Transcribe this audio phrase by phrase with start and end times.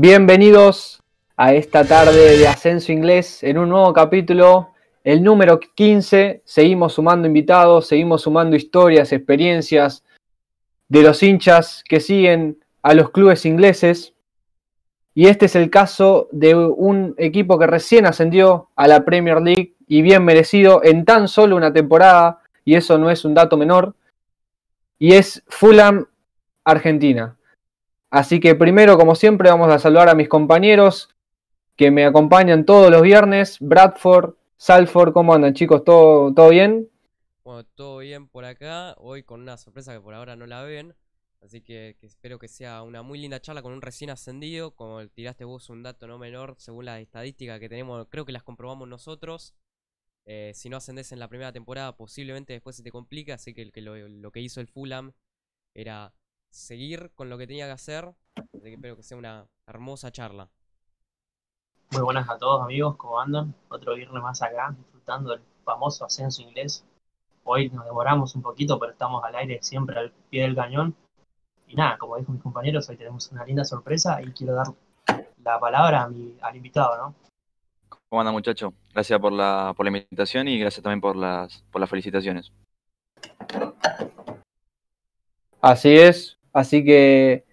[0.00, 1.02] Bienvenidos
[1.36, 4.68] a esta tarde de Ascenso Inglés en un nuevo capítulo,
[5.02, 6.42] el número 15.
[6.44, 10.04] Seguimos sumando invitados, seguimos sumando historias, experiencias
[10.88, 14.14] de los hinchas que siguen a los clubes ingleses.
[15.16, 19.74] Y este es el caso de un equipo que recién ascendió a la Premier League
[19.88, 23.96] y bien merecido en tan solo una temporada, y eso no es un dato menor,
[24.96, 26.06] y es Fulham
[26.62, 27.34] Argentina.
[28.10, 31.14] Así que primero, como siempre, vamos a saludar a mis compañeros
[31.76, 33.58] que me acompañan todos los viernes.
[33.60, 35.84] Bradford, Salford, ¿cómo andan chicos?
[35.84, 36.88] ¿Todo, todo bien?
[37.44, 38.94] Bueno, todo bien por acá.
[38.98, 40.94] Hoy con una sorpresa que por ahora no la ven.
[41.42, 44.74] Así que, espero que sea una muy linda charla con un recién ascendido.
[44.74, 48.42] Como tiraste vos un dato no menor, según las estadísticas que tenemos, creo que las
[48.42, 49.54] comprobamos nosotros.
[50.24, 53.34] Eh, si no ascendes en la primera temporada, posiblemente después se te complica.
[53.34, 55.12] Así que, lo que hizo el Fulham
[55.74, 56.12] era
[56.50, 58.12] seguir con lo que tenía que hacer.
[58.36, 60.48] Así que espero que sea una hermosa charla.
[61.90, 63.54] Muy buenas a todos amigos, ¿cómo andan?
[63.68, 66.84] Otro viernes más acá, disfrutando del famoso ascenso inglés.
[67.44, 70.94] Hoy nos demoramos un poquito, pero estamos al aire siempre al pie del cañón.
[71.66, 74.66] Y nada, como dijo mis compañeros, hoy tenemos una linda sorpresa y quiero dar
[75.42, 77.14] la palabra a mi, al invitado, ¿no?
[78.08, 78.72] ¿Cómo anda muchacho?
[78.92, 82.52] Gracias por la, por la invitación y gracias también por las, por las felicitaciones.
[85.60, 87.44] Así es, Así que,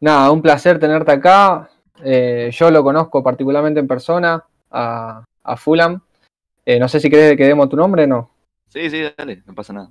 [0.00, 1.68] nada, un placer tenerte acá.
[2.02, 5.24] Eh, yo lo conozco particularmente en persona, a,
[5.58, 6.00] Fulham.
[6.64, 8.30] Eh, no sé si querés que demos tu nombre o no.
[8.68, 9.90] Sí, sí, dale, no pasa nada.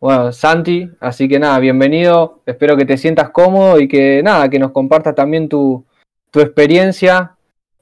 [0.00, 2.40] Bueno, Santi, así que nada, bienvenido.
[2.46, 5.84] Espero que te sientas cómodo y que nada, que nos compartas también tu,
[6.32, 7.36] experiencia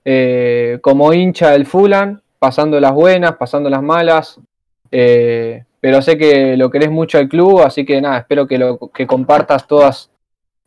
[0.05, 4.41] eh, como hincha del Fulham, pasando las buenas, pasando las malas
[5.83, 9.05] pero sé que lo querés mucho al club, así que nada, espero que, lo, que
[9.05, 10.13] compartas todas,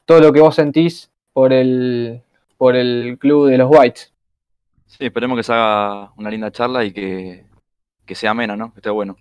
[0.04, 2.22] todo lo que vos sentís por el,
[2.58, 4.14] por el club de los Whites.
[4.86, 7.46] Sí, esperemos que se haga una linda charla y que,
[8.14, 8.74] sea amena, ¿no?
[8.74, 9.16] Que esté bueno.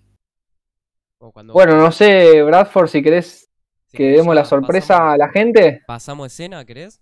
[1.52, 3.49] Bueno, no sé, Bradford, si querés
[3.93, 5.85] que demos la sorpresa a la gente.
[5.87, 7.00] ¿Pasamos escena, querés?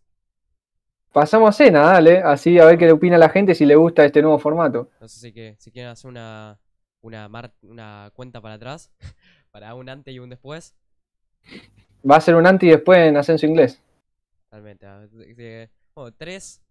[1.13, 4.21] Pasamos escena, dale, así a ver qué le opina la gente si le gusta este
[4.21, 4.91] nuevo formato.
[5.01, 6.59] No sé si, que, si quieren hacer una,
[7.03, 7.29] una,
[7.63, 8.91] una cuenta para atrás,
[9.51, 10.75] para un antes y un después.
[12.09, 13.81] Va a ser un antes y después en ascenso inglés.
[14.49, 14.87] Totalmente.
[16.17, 16.63] 3,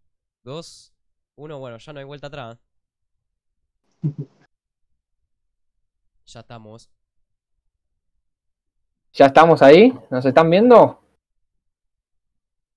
[0.44, 0.94] 2,
[1.36, 2.60] 1, bueno, ya no hay vuelta atrás.
[6.26, 6.90] ya estamos.
[9.14, 9.94] ¿Ya estamos ahí?
[10.10, 11.02] ¿Nos están viendo?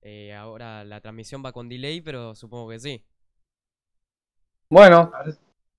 [0.01, 3.03] Eh, ahora la transmisión va con delay, pero supongo que sí.
[4.69, 5.11] Bueno,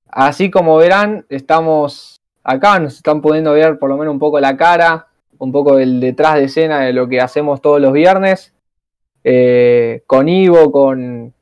[0.09, 4.57] Así como verán, estamos acá, nos están pudiendo ver por lo menos un poco la
[4.57, 5.09] cara,
[5.39, 8.55] un poco el detrás de escena de lo que hacemos todos los viernes,
[9.25, 11.35] eh, con Ivo, con,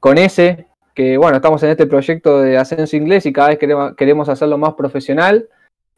[0.00, 3.58] con ese, que bueno, estamos en este proyecto de ascenso inglés y cada vez
[3.96, 5.48] queremos, hacerlo más profesional.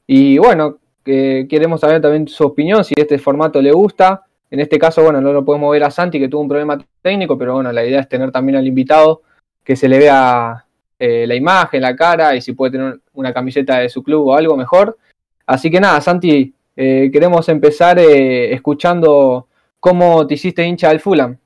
[0.07, 4.27] Y bueno, queremos saber también su opinión, si este formato le gusta.
[4.51, 7.39] En este caso, bueno, no lo podemos ver a Santi, que tuvo un problema técnico,
[7.39, 9.23] pero bueno, la idea es tener también al invitado
[9.65, 10.67] que se le vea
[11.03, 14.37] eh, la imagen, la cara y si puede tener una camiseta de su club o
[14.37, 14.99] algo mejor.
[15.47, 19.49] Así que nada, Santi, eh, queremos empezar eh, escuchando
[19.81, 21.39] cómo te hiciste hincha del Fulham.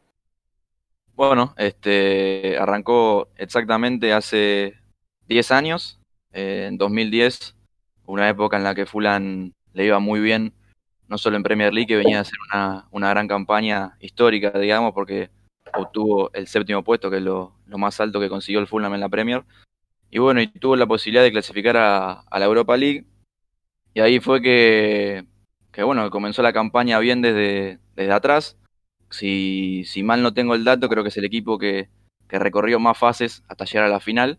[1.15, 4.75] Bueno, este arrancó exactamente hace
[5.29, 6.00] 10 años,
[6.33, 7.55] en 2010,
[8.07, 10.53] una época en la que Fulham le iba muy bien,
[11.07, 14.93] no solo en Premier League, que venía a hacer una, una gran campaña histórica, digamos,
[14.95, 15.31] porque
[15.76, 19.09] obtuvo el séptimo puesto, que es lo, más alto que consiguió el Fulham en la
[19.09, 19.44] Premier.
[20.11, 23.05] Y bueno, y tuvo la posibilidad de clasificar a, la Europa League.
[23.94, 25.26] Y ahí fue que,
[25.73, 28.56] que bueno, comenzó la campaña bien desde, desde atrás.
[29.11, 31.88] Si, si, mal no tengo el dato, creo que es el equipo que,
[32.29, 34.38] que recorrió más fases hasta llegar a la final.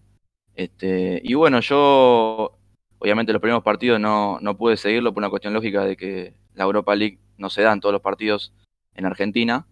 [0.55, 2.57] Este, y bueno, yo
[2.99, 6.63] obviamente los primeros partidos no, no pude seguirlo por una cuestión lógica de que la
[6.63, 8.53] Europa League no se dan todos los partidos
[8.95, 9.67] en Argentina.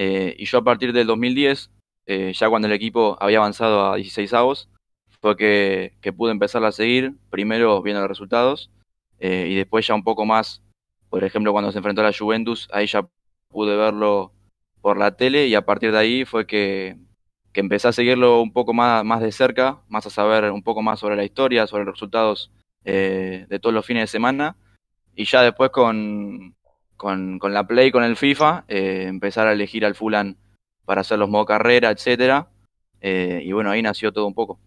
[0.00, 1.72] Eh, y yo a partir del 2010,
[2.06, 4.68] eh, ya cuando el equipo había avanzado a 16 avos,
[5.20, 8.70] fue que, pude empezar a seguir, primero viendo los resultados,
[9.18, 10.62] eh, y después ya un poco más,
[11.10, 13.08] por ejemplo, cuando se enfrentó a la Juventus, ahí ya
[13.48, 14.32] pude verlo
[14.80, 16.96] por la tele y a partir de ahí fue que,
[17.52, 20.80] que empecé a seguirlo un poco más, más de cerca, más a saber un poco
[20.80, 22.52] más sobre la historia, sobre los resultados
[22.84, 24.56] de todos los fines de semana,
[25.14, 26.54] y ya después con,
[26.98, 30.36] con, con la Play, con el FIFA, eh, empezar a elegir al Fulan
[30.84, 32.48] para hacer los modo carrera, etcétera.
[33.00, 34.58] Eh, y bueno, ahí nació todo un poco.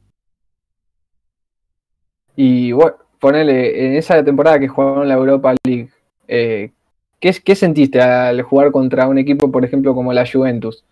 [2.35, 5.89] Y bueno, ponele, en esa temporada que jugaron la Europa League,
[6.27, 6.71] eh,
[7.19, 10.85] ¿qué, ¿qué, sentiste al jugar contra un equipo, por ejemplo, como la Juventus?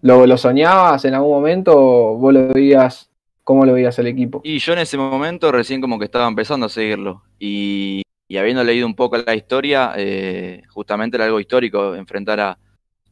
[0.00, 3.10] ¿Lo, ¿Lo soñabas en algún momento o vos lo veías,
[3.44, 4.40] cómo lo veías el equipo?
[4.42, 7.22] Y yo en ese momento recién como que estaba empezando a seguirlo.
[7.38, 12.58] Y, y habiendo leído un poco la historia, eh, justamente era algo histórico enfrentar a,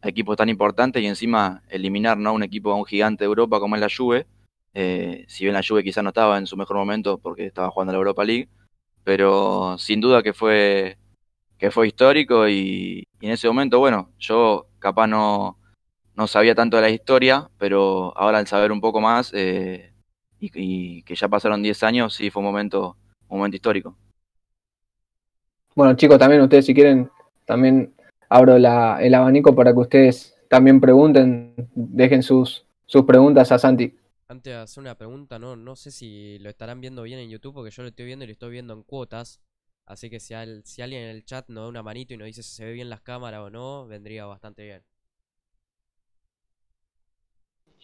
[0.03, 2.35] equipos tan importantes y encima eliminar ¿no?
[2.35, 4.27] un equipo, a un gigante de Europa como es la Juve.
[4.75, 7.93] Eh, si bien la Juve quizás no estaba en su mejor momento porque estaba jugando
[7.93, 8.49] la Europa League,
[9.03, 10.99] pero sin duda que fue
[11.59, 15.59] que fue histórico y, y, en ese momento, bueno, yo capaz no,
[16.15, 19.93] no sabía tanto de la historia, pero ahora al saber un poco más eh,
[20.41, 22.97] y, y, que ya pasaron 10 años, sí fue un momento,
[23.29, 23.97] un momento histórico.
[25.75, 27.11] Bueno, chicos, también ustedes si quieren,
[27.45, 27.95] también
[28.29, 33.97] abro la, el abanico para que ustedes también pregunten, dejen sus, sus preguntas a Santi.
[34.29, 37.55] Antes de hacer una pregunta, no, no sé si lo estarán viendo bien en YouTube,
[37.55, 39.41] porque yo lo estoy viendo y lo estoy viendo en cuotas.
[39.87, 42.27] Así que si, al, si alguien en el chat nos da una manito y nos
[42.27, 44.83] dice si se ve bien las cámaras o no, vendría bastante bien.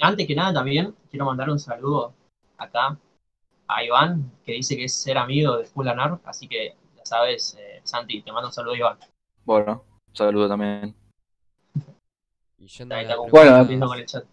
[0.01, 2.15] Antes que nada también quiero mandar un saludo
[2.57, 2.99] acá
[3.67, 6.75] a Iván, que dice que es ser amigo de Fulanar, así que
[7.11, 8.97] sabes, eh, Santi, te mando un saludo Iván.
[9.45, 10.95] Bueno, un saludo también.
[12.57, 14.25] Y yendo Ahí Bueno, viendo con el chat.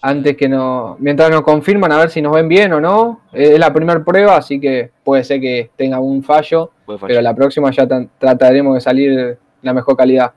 [0.00, 3.58] Antes que no, mientras nos confirman a ver si nos ven bien o no, es
[3.58, 7.10] la primera prueba, así que puede ser que tenga un fallo, Puede fallar.
[7.10, 10.32] pero la próxima ya tan- trataremos de salir la mejor calidad.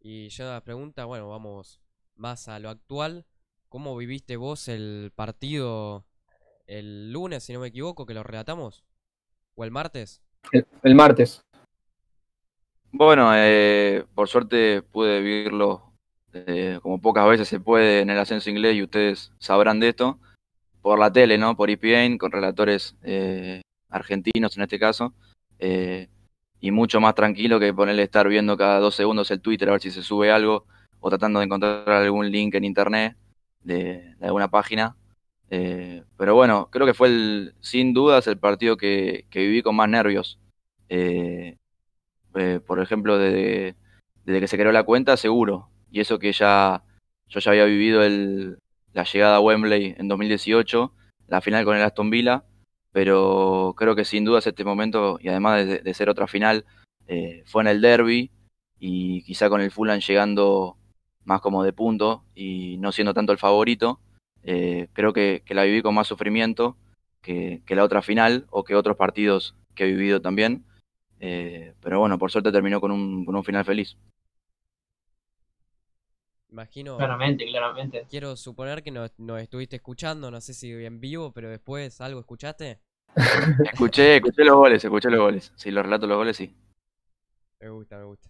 [0.00, 1.80] Y yendo a la pregunta, bueno, vamos
[2.16, 3.24] más a lo actual.
[3.68, 6.04] ¿Cómo viviste vos el partido
[6.66, 8.82] el lunes, si no me equivoco, que lo relatamos?
[9.54, 10.22] ¿O el martes?
[10.52, 11.40] El, el martes.
[12.92, 15.90] Bueno, eh, por suerte pude vivirlo
[16.32, 20.18] eh, como pocas veces se puede en el ascenso inglés y ustedes sabrán de esto,
[20.80, 21.56] por la tele, ¿no?
[21.56, 25.12] Por ESPN, con relatores eh, argentinos en este caso,
[25.58, 26.08] eh,
[26.60, 29.80] y mucho más tranquilo que ponerle estar viendo cada dos segundos el Twitter a ver
[29.80, 30.66] si se sube algo
[31.00, 33.16] o tratando de encontrar algún link en internet
[33.62, 34.96] de, de alguna página.
[35.50, 39.76] Eh, pero bueno, creo que fue el, sin dudas el partido que, que viví con
[39.76, 40.38] más nervios.
[40.88, 41.56] Eh,
[42.34, 43.76] eh, por ejemplo, desde,
[44.24, 45.68] desde que se creó la cuenta, seguro.
[45.90, 46.84] Y eso que ya
[47.28, 48.58] yo ya había vivido el,
[48.92, 50.92] la llegada a Wembley en 2018,
[51.28, 52.44] la final con el Aston Villa,
[52.92, 56.64] pero creo que sin dudas este momento, y además de, de ser otra final,
[57.06, 58.30] eh, fue en el derby
[58.78, 60.76] y quizá con el Fulham llegando
[61.24, 64.00] más como de punto y no siendo tanto el favorito,
[64.44, 66.76] eh, creo que, que, la viví con más sufrimiento
[67.22, 70.64] que, que, la otra final o que otros partidos que he vivido también.
[71.20, 73.96] Eh, pero bueno, por suerte terminó con un, con un final feliz.
[76.50, 76.96] Imagino.
[76.96, 78.06] Claramente, claramente.
[78.08, 82.20] Quiero suponer que nos, nos, estuviste escuchando, no sé si en vivo, pero después algo
[82.20, 82.80] escuchaste.
[83.72, 85.52] escuché, escuché los goles, escuché los goles.
[85.54, 86.54] Si los relato los goles, sí.
[87.60, 88.28] Me gusta, me gusta.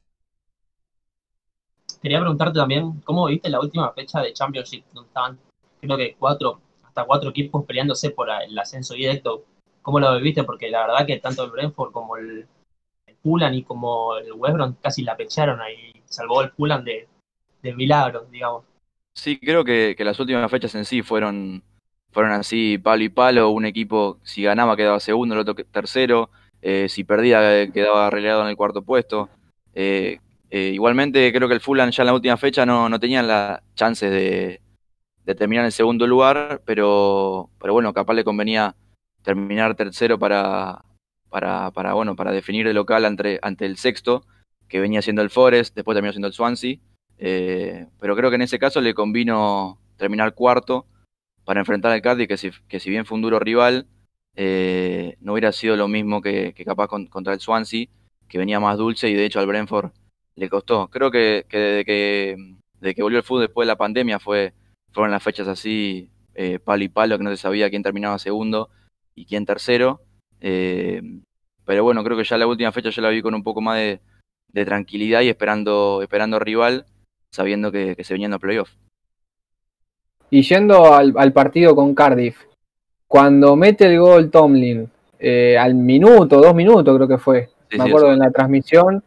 [2.03, 4.85] Quería preguntarte también, ¿cómo viste la última fecha de Championship?
[4.93, 5.39] Donde estaban,
[5.81, 9.45] creo que cuatro, hasta cuatro equipos peleándose por el ascenso directo.
[9.83, 10.45] ¿Cómo lo viviste?
[10.45, 12.47] Porque la verdad que tanto el Brentford como el,
[13.07, 15.93] el Fulham y como el West casi la pecharon ahí.
[16.05, 17.09] Salvó el Fulham de,
[17.63, 18.65] de milagro, digamos.
[19.15, 21.63] Sí, creo que, que, las últimas fechas en sí fueron,
[22.13, 23.51] fueron así, palo y palo.
[23.51, 26.31] Un equipo, si ganaba, quedaba segundo, el otro tercero.
[26.63, 29.29] Eh, si perdía, quedaba relegado en el cuarto puesto.
[29.75, 30.21] Eh,
[30.51, 33.61] eh, igualmente, creo que el Fulham ya en la última fecha no, no tenían las
[33.75, 34.60] chances de,
[35.35, 38.75] terminar en segundo lugar, pero, pero bueno, capaz le convenía
[39.23, 40.85] terminar tercero para,
[41.29, 44.25] para, para, bueno, para definir el local ante, ante el sexto,
[44.69, 46.77] que venía siendo el Forest, después terminó siendo el Swansea.
[47.19, 50.87] Eh, pero creo que en ese caso le convino terminar cuarto
[51.45, 53.87] para enfrentar al Cardiff, que si, que si bien fue un duro rival,
[54.37, 57.87] eh, no hubiera sido lo mismo que, que capaz con, contra el Swansea,
[58.29, 59.91] que venía más dulce y de hecho al Brentford
[60.37, 60.89] le costó.
[60.89, 62.37] Creo que, que desde que,
[62.81, 64.55] desde que volvió el fútbol después de la pandemia fue,
[64.93, 68.71] fueron las fechas así, eh, palo y palo, que no se sabía quién terminaba segundo
[69.15, 70.01] y quién tercero.
[70.41, 71.03] Eh,
[71.65, 73.77] pero bueno, creo que ya la última fecha yo la vi con un poco más
[73.79, 74.01] de,
[74.53, 76.87] de tranquilidad y esperando, esperando rival
[77.31, 78.77] sabiendo que, que se venían los playoffs.
[80.31, 82.39] Y yendo al, al, partido con Cardiff,
[83.07, 87.85] cuando mete el gol Tomlin, eh, al minuto, dos minutos creo que fue, sí, me
[87.85, 88.15] sí, acuerdo eso.
[88.15, 89.03] en la transmisión,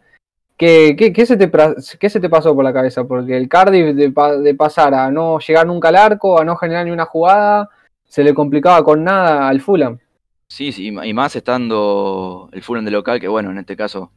[0.64, 1.52] ¿qué, qué, se te,
[2.00, 3.06] ¿qué se te pasó por la cabeza?
[3.06, 6.86] Porque el Cardiff de, de pasar a no llegar nunca al arco, a no generar
[6.86, 7.70] ni una jugada,
[8.06, 10.00] se le complicaba con nada al Fulham.
[10.48, 14.12] Sí, sí, y más estando el Fulham de local, que bueno, en este caso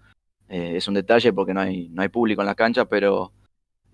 [0.48, 3.32] eh, es un detalle porque no hay, no hay público en la cancha, pero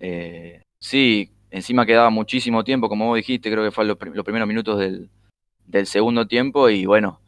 [0.00, 4.48] eh, sí, encima quedaba muchísimo tiempo, como vos dijiste, creo que fue los, los primeros
[4.48, 5.08] minutos del,
[5.66, 7.20] del, segundo tiempo y bueno,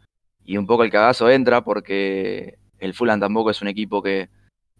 [0.44, 4.28] y un poco el cagazo entra porque el Fulham tampoco es un equipo que,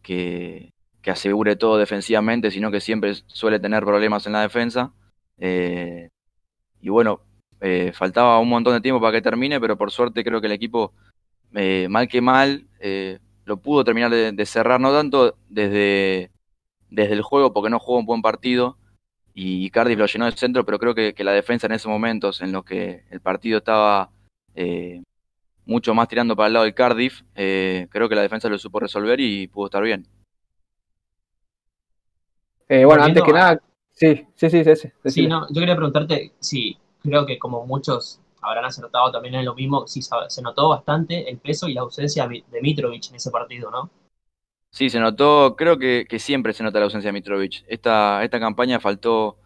[0.04, 4.92] que, que asegure todo defensivamente, sino que siempre suele tener problemas en la defensa.
[5.38, 6.08] Eh,
[6.80, 7.20] y bueno,
[7.60, 10.54] eh, faltaba un montón de tiempo para que termine, pero por suerte creo que el
[10.54, 10.94] equipo,
[11.54, 12.66] eh, mal que mal,
[13.44, 16.30] lo pudo terminar de, cerrar, no tanto desde,
[16.90, 18.78] desde el juego, porque no jugó un buen partido,
[19.34, 22.52] y Cardiff lo llenó de centro, pero creo que, la defensa en esos momentos en
[22.52, 24.10] los que el partido estaba
[25.66, 29.20] mucho más tirando para el lado del Cardiff, creo que la defensa lo supo resolver
[29.20, 30.06] y pudo estar bien.
[32.68, 33.60] Eh, bueno, antes que nada,
[33.92, 34.88] sí, sí, sí, sí.
[35.04, 39.54] Sí, no, yo quería preguntarte si creo que como muchos habrán acertado también en lo
[39.54, 43.70] mismo, si se notó bastante el peso y la ausencia de Mitrovic en ese partido,
[43.70, 43.90] ¿no?
[44.70, 47.64] Sí, se notó, creo que, siempre se nota la ausencia de Mitrovic.
[47.68, 49.36] Esta, esta campaña faltó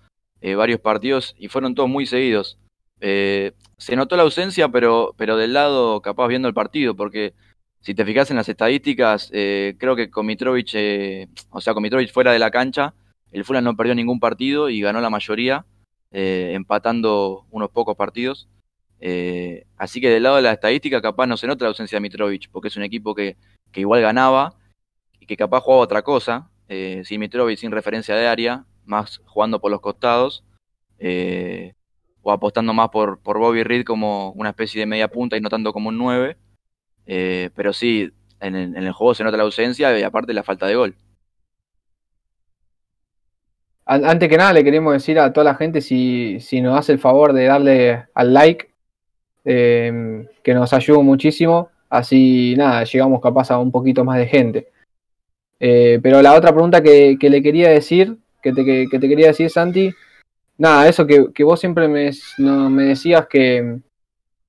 [0.40, 2.58] eh, varios partidos y fueron todos muy seguidos.
[3.00, 7.34] Eh, se notó la ausencia, pero, pero del lado capaz viendo el partido, porque
[7.80, 12.32] si te fijas en las estadísticas, creo que con Mitrovic, o sea, con Mitrovic fuera
[12.32, 12.94] de la cancha,
[13.32, 15.66] el Fulham no perdió ningún partido y ganó la mayoría,
[16.10, 18.48] eh, empatando unos pocos partidos.
[19.00, 22.00] Eh, así que del lado de la estadística capaz no se nota la ausencia de
[22.00, 23.36] Mitrovic, porque es un equipo que,
[23.74, 24.54] igual ganaba
[25.20, 29.60] y que capaz jugaba otra cosa, eh, sin Mitrovic, sin referencia de área, más jugando
[29.60, 30.44] por los costados,
[32.32, 35.72] apostando más por, por Bobby Reed como una especie de media punta y no tanto
[35.72, 36.36] como un 9.
[37.54, 40.94] pero sí, en el juego se nota la ausencia y aparte la falta de gol
[43.88, 47.32] antes que nada le queremos decir a toda la gente si, nos hace el favor
[47.32, 48.68] de darle al like,
[49.44, 54.68] em, que nos ayuda muchísimo, así nada, llegamos capaz a un poquito más de gente.
[55.58, 59.90] Eh, pero la otra pregunta que, le quería decir, que te, te, quería decir Santi,
[60.58, 62.10] nada, eso que, vos siempre me,
[62.84, 63.78] decías que,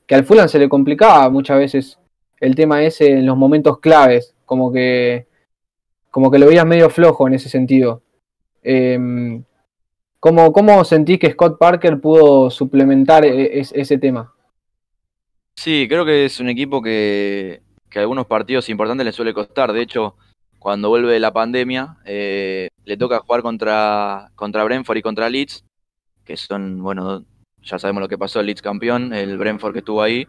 [0.09, 1.99] al Fulan se le complicaba muchas veces
[2.39, 5.27] el tema ese en los momentos claves, como que,
[6.11, 8.01] como que lo veías medio flojo en ese sentido.
[8.63, 9.41] Eh,
[10.19, 14.33] ¿cómo, ¿Cómo sentís que Scott Parker pudo suplementar e, ese tema?
[15.55, 19.73] Sí, creo que es un equipo que, que algunos partidos importantes le suele costar.
[19.73, 20.15] De hecho,
[20.57, 25.65] cuando vuelve la pandemia, eh, le toca jugar contra, contra Brentford y contra Leeds,
[26.29, 27.25] que son, bueno,
[27.63, 30.27] ya sabemos lo que pasó, el Leeds campeón, el Brentford que estuvo ahí.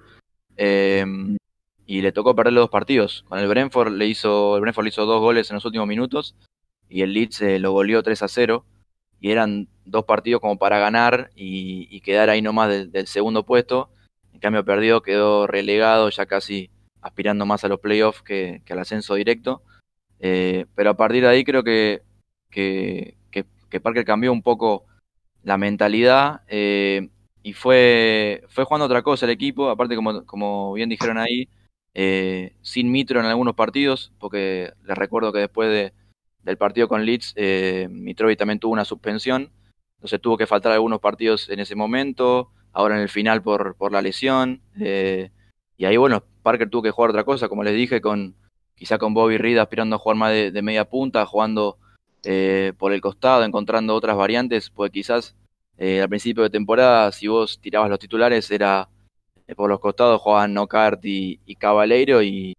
[0.56, 1.04] Eh,
[1.84, 3.26] y le tocó perder los dos partidos.
[3.28, 6.34] Con el Brentford le hizo, el Brentford le hizo dos goles en los últimos minutos
[6.88, 8.64] y el Leeds eh, lo goleó 3 a 0
[9.20, 13.90] y eran dos partidos como para ganar y, quedar ahí nomás del, segundo puesto.
[14.32, 16.70] En cambio perdió, quedó relegado ya casi
[17.02, 19.62] aspirando más a los playoffs que, al ascenso directo.
[20.18, 22.02] Eh, pero a partir de ahí creo que,
[22.50, 23.16] que,
[23.82, 24.86] Parker cambió un poco
[25.42, 27.08] la mentalidad eh,
[27.42, 31.48] y fue, fue jugando otra cosa el equipo, aparte como, como bien dijeron ahí,
[32.62, 35.92] sin Mitro en algunos partidos, porque les recuerdo que después de,
[36.42, 39.50] del partido con Leeds, eh, Mitrovic también tuvo una suspensión,
[39.96, 43.92] entonces tuvo que faltar algunos partidos en ese momento, ahora en el final por, por
[43.92, 45.30] la lesión, eh,
[45.76, 48.34] y ahí bueno, Parker tuvo que jugar otra cosa, como les dije, con
[48.74, 51.78] quizá con Bobby Reed aspirando a jugar más de, media punta, jugando
[52.24, 55.36] eh, por el costado, encontrando otras variantes, pues quizás
[55.78, 58.90] al principio de temporada, si vos tirabas los titulares, era
[59.56, 62.54] por los costados jugaban Knockout y, y Cabaleiro, y,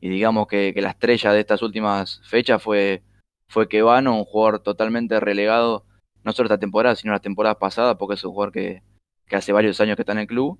[0.00, 3.02] digamos que, que la estrella de estas últimas fechas fue
[3.48, 5.84] fue Kevano, un jugador totalmente relegado,
[6.24, 8.82] no solo esta temporada, sino la temporada pasada, porque es un jugador que,
[9.30, 10.58] hace varios años que está en el club.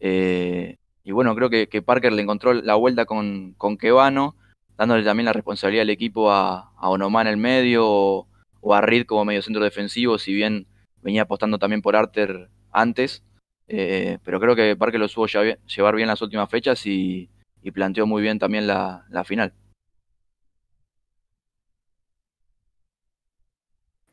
[0.00, 4.36] Eh, y bueno, creo que, Parker le encontró la vuelta con, con Kevano,
[4.76, 9.06] dándole también la responsabilidad del equipo a, a Onomán en el medio o, a Reed
[9.06, 10.66] como medio centro defensivo, si bien
[11.02, 13.22] venía apostando también por Arter antes.
[13.68, 17.28] Eh, pero creo que Parker lo supo llevar bien las últimas fechas y,
[17.74, 19.52] planteó muy bien también la final.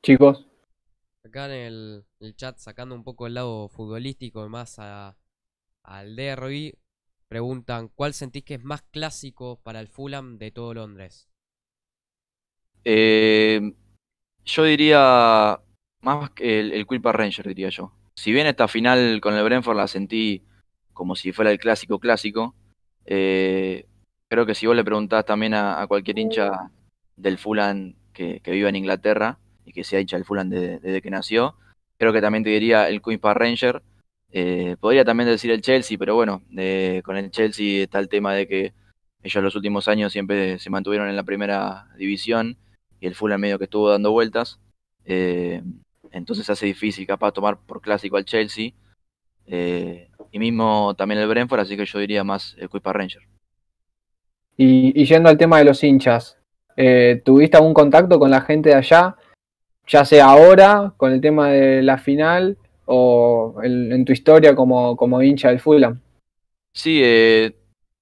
[0.04, 0.45] chicos?
[1.26, 6.78] Acá en el, chat, sacando un poco el lado futbolístico más al derby,
[7.34, 11.28] preguntan, ¿cuál sentís que es más clásico para el Fulham de todo Londres?
[12.86, 13.74] Eh,
[14.46, 15.60] yo diría
[16.02, 17.91] más que el, el Ranger, diría yo.
[18.13, 20.43] Si bien esta final con el Brentford la sentí
[20.93, 22.54] como si fuera el clásico clásico,
[23.06, 23.88] eh,
[24.30, 26.69] creo que si vos le preguntás también a, cualquier hincha
[27.15, 31.10] del Fulham que, que en Inglaterra, y que se ha hecho el Fulham desde, que
[31.10, 31.56] nació.
[31.98, 33.82] Creo que también te diría el Queen's Park Ranger.
[34.36, 36.41] Eh, podría también decir el Chelsea, pero bueno,
[37.04, 38.74] con el Chelsea está el tema de que
[39.22, 42.58] ellos los últimos años siempre se mantuvieron en la primera división
[43.00, 44.60] y el Fulham medio que estuvo dando vueltas.
[45.06, 45.62] Eh,
[46.12, 48.72] entonces hace difícil capaz tomar por clásico al Chelsea.
[49.46, 53.22] Eh, y mismo también el Brentford, así que yo diría más el Park Ranger.
[54.58, 56.38] Y, y, yendo al tema de los hinchas,
[56.76, 59.15] Eh, ¿Tuviste algún contacto con la gente de allá?
[59.88, 65.22] Ya sea ahora, con el tema de la final, o en, tu historia como, como
[65.22, 66.00] hincha del Fulham.
[66.74, 67.56] Sí, eh,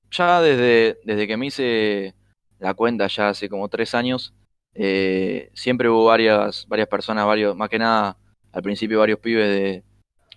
[0.10, 2.16] ya desde, desde que me hice
[2.60, 4.34] la cuenta, ya hace como tres años,
[4.74, 8.18] eh, siempre hubo varias, varias personas, varios, más que nada
[8.52, 9.84] al principio varios pibes de,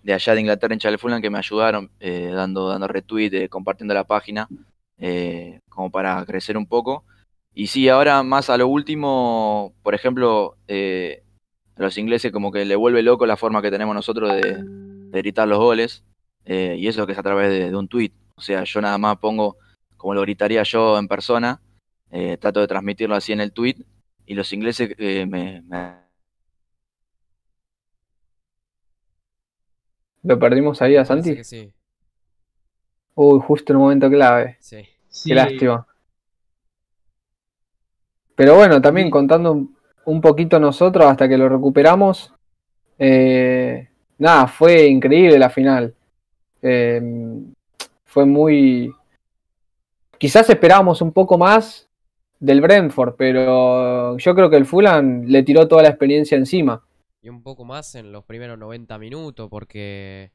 [0.02, 4.04] de allá de Inglaterra, en Fulham, que me ayudaron eh, dando, dando retweet, compartiendo la
[4.04, 4.48] página,
[5.68, 7.04] como para crecer un poco.
[7.52, 10.57] Y sí, ahora más a lo último, por ejemplo,
[11.76, 14.64] a los ingleses como que le vuelve loco la forma que tenemos nosotros de,
[15.10, 16.04] gritar los goles,
[16.44, 18.12] eh, y eso que es a través de, un tweet.
[18.37, 19.56] O sea, yo nada más pongo
[19.96, 21.60] como lo gritaría yo en persona,
[22.10, 23.76] eh, trato de transmitirlo así en el tweet,
[24.26, 25.62] y los ingleses eh, me,
[30.22, 31.44] ¿Lo perdimos ahí a Santi?
[31.44, 31.72] sí.
[33.14, 34.56] Uy, justo en un momento clave.
[34.60, 34.88] Sí.
[35.24, 35.87] Qué lástima.
[38.34, 39.76] Pero bueno, también contando un
[40.20, 42.32] poquito nosotros hasta que lo recuperamos.
[42.98, 43.88] Eh,
[44.18, 45.94] nada, fue increíble la final.
[46.62, 47.52] Em,
[48.04, 48.92] fue muy...
[50.18, 51.88] Quizás esperábamos un poco más
[52.40, 56.82] del Brentford, pero yo creo que el Fulham le tiró toda la experiencia encima.
[57.22, 60.30] Y un poco más en los primeros 90 minutos, porque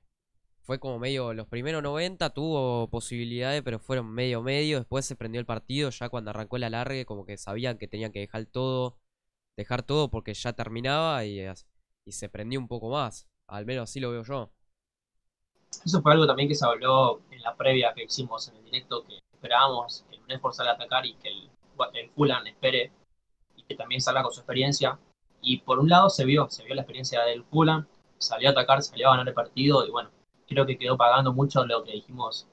[0.62, 5.40] fue como medio, los primeros 90 tuvo posibilidades, pero fueron medio medio, después se prendió
[5.40, 8.98] el partido, ya cuando arrancó el alargue, como que sabían que tenían que dejar todo
[9.60, 11.42] dejar todo porque ya terminaba y,
[12.06, 13.28] y se prendió un poco más.
[13.48, 14.52] Al menos así lo veo yo.
[15.86, 19.06] Eso fue algo también que se habló en la previa que hicimos en el directo,
[19.06, 21.50] que esperábamos que el Brentford salga a atacar y que el,
[21.94, 22.92] el Fulham espere
[23.56, 24.98] y que también salga con su experiencia.
[25.42, 27.86] Y por un lado se vio, se vio la experiencia del Fulham,
[28.18, 30.10] salió a atacar, salió a ganar el partido y bueno,
[30.48, 32.48] creo que quedó pagando mucho lo que dijimos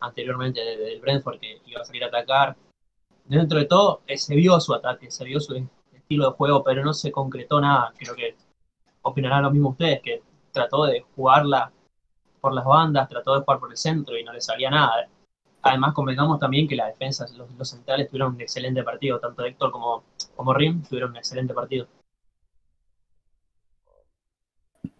[0.00, 2.56] anteriormente del Brentford, que iba a salir a atacar.
[3.24, 5.66] Dentro de todo, eh, se vio su ataque, se vio su,
[6.04, 7.92] estilo de juego, pero no se concretó nada.
[7.98, 8.36] Creo que
[9.02, 11.72] opinarán lo mismo ustedes, que trató de jugarla
[12.40, 15.08] por las bandas, trató de jugar por el centro y no le salía nada.
[15.62, 20.04] Además, convengamos también que la defensa, los, centrales tuvieron un excelente partido, tanto Héctor como,
[20.36, 21.86] como Rim tuvieron un excelente partido.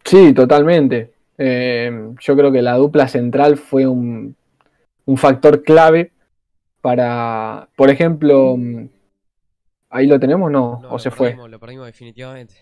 [0.02, 1.12] Sí, totalmente.
[1.36, 4.36] Eh, yo creo que la dupla central fue un,
[5.04, 6.12] un factor clave
[6.80, 8.56] para, por ejemplo,
[9.94, 10.82] ¿Ahí lo tenemos no?
[10.90, 11.36] ¿O se fue?
[11.48, 12.54] Lo perdimos definitivamente.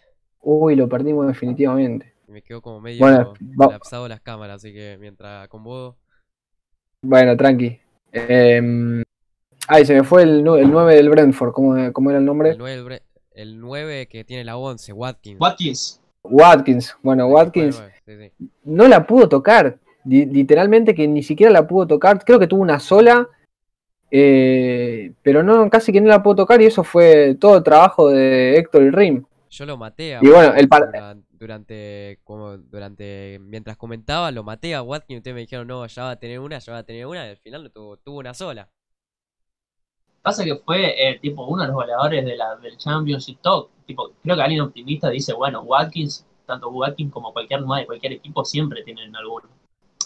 [0.42, 2.12] Uy, lo perdimos definitivamente.
[2.28, 5.96] me quedo como medio bueno, colapsado las cámaras, así que mientras con vos.
[7.00, 7.80] Bueno, tranqui.
[8.12, 9.02] Eh,
[9.66, 11.52] ay, se me fue el, el 9 del Brentford.
[11.52, 12.50] ¿Cómo, ¿Cómo, era el nombre?
[12.50, 15.40] El 9, que tiene la 11, Watkins.
[15.40, 16.02] Watkins.
[16.24, 16.96] Watkins.
[17.02, 17.82] Bueno, Watkins
[18.64, 19.78] no la pudo tocar.
[20.04, 22.22] Literalmente que ni siquiera la pudo tocar.
[22.26, 23.26] Creo que tuvo una sola
[24.14, 28.10] eh, pero no, casi que no la puedo tocar y eso fue todo el trabajo
[28.10, 29.24] de Héctor y Rim.
[29.48, 30.68] Yo lo maté a y bueno, el
[31.30, 36.04] durante, como durante, mientras comentaba, lo maté a Watkins y ustedes me dijeron, no, ya
[36.04, 38.34] va a tener una, ya va a tener una, y al final tuvo, tuvo una
[38.34, 38.68] sola.
[40.20, 43.70] Pasa que fue eh, tipo uno de los goleadores de la, del Championship Top.
[43.86, 48.44] Tipo, creo que alguien optimista dice, bueno, Watkins, tanto Watkins como cualquier de cualquier equipo
[48.44, 49.48] siempre tienen alguno.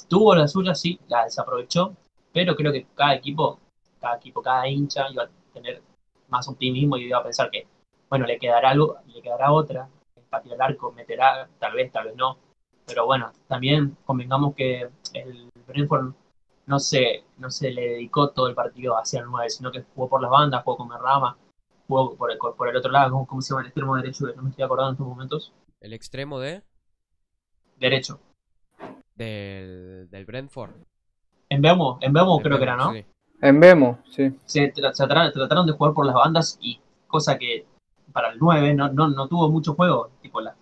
[0.09, 1.95] Tuvo la suya, sí, la desaprovechó,
[2.33, 3.59] pero creo que cada equipo
[4.01, 5.83] cada equipo, cada hincha iba a tener
[6.29, 7.67] más optimismo y iba a pensar que,
[8.09, 9.89] bueno, le quedará algo, le quedará otra,
[10.29, 12.39] patear el arco meterá, tal vez, tal vez no.
[12.87, 16.15] Pero bueno, también convengamos que el Brentford
[16.67, 20.09] no se, no se le dedicó todo el partido hacia el 9, sino que jugó
[20.09, 21.37] por las bandas, jugó con Merrama,
[21.87, 24.27] jugó por el, por el otro lado, ¿cómo, se llama el extremo derecho?
[24.35, 25.53] No me estoy acordando en estos momentos.
[25.81, 26.63] ¿El extremo de?
[27.79, 28.21] Derecho.
[29.15, 30.75] Del, del Brentford.
[31.49, 32.93] En Bemo, en Bemo creo que era, ¿no?
[33.41, 34.33] En Vemo, sí.
[34.45, 37.67] Se trataron, de jugar por las bandas y cosa que
[38.13, 40.11] para el 9 no, no, tuvo mucho juego.
[40.23, 40.55] Tipo, la,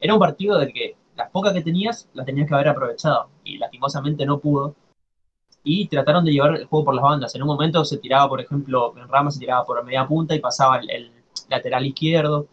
[0.00, 3.58] era un partido de que las pocas que tenías las tenías que haber aprovechado y
[3.58, 4.74] lastimosamente no pudo.
[5.62, 7.34] Y trataron de llevar el juego por las bandas.
[7.34, 10.38] En un momento se tiraba, por ejemplo, en Rama se tiraba por media punta y
[10.38, 11.10] pasaba el,
[11.48, 12.46] lateral izquierdo.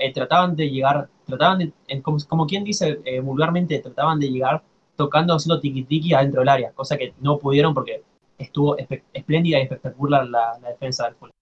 [0.00, 4.62] Eh, trataban de llegar, trataban de, como, quien dice eh, vulgarmente, trataban de llegar
[4.96, 8.02] tocando, haciendo tiki-tiki adentro del área, cosa que no pudieron porque
[8.40, 8.76] estuvo
[9.12, 11.32] espléndida y espectacular la, defensa del Fulham.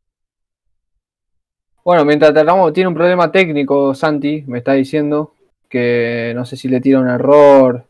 [1.85, 5.33] Bueno, mientras tratamos, tiene un problema técnico, Santi, me está diciendo,
[5.69, 7.85] que no sé si le tira un error.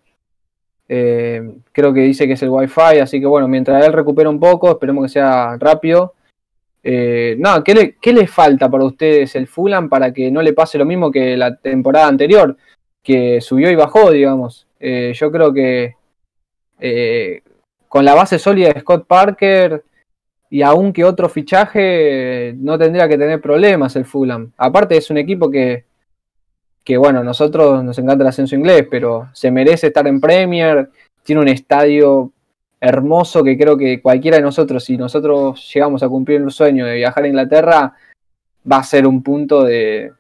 [0.89, 4.39] Eh, creo que dice que es el wifi, así que bueno, mientras él recupera un
[4.39, 6.15] poco, esperemos que sea rápido.
[6.83, 10.53] Eh, no, ¿qué le, ¿qué le falta para ustedes el Fulham para que no le
[10.53, 12.57] pase lo mismo que la temporada anterior,
[13.03, 14.67] que subió y bajó, digamos?
[14.79, 15.97] Eh, yo creo que
[17.89, 19.85] con la base sólida de Scott Parker
[20.51, 24.53] y aún que otro fichaje no tendría que tener problemas el Fulham.
[24.57, 25.85] Aparte es un equipo que,
[26.85, 30.91] que bueno, nosotros nos encanta el ascenso inglés, pero se merece estar en Premier,
[31.23, 32.33] tiene un estadio
[32.81, 36.95] hermoso que creo que cualquiera de nosotros, si nosotros llegamos a cumplir el sueño de
[36.95, 37.95] viajar a Inglaterra,
[38.71, 40.13] va a ser un punto de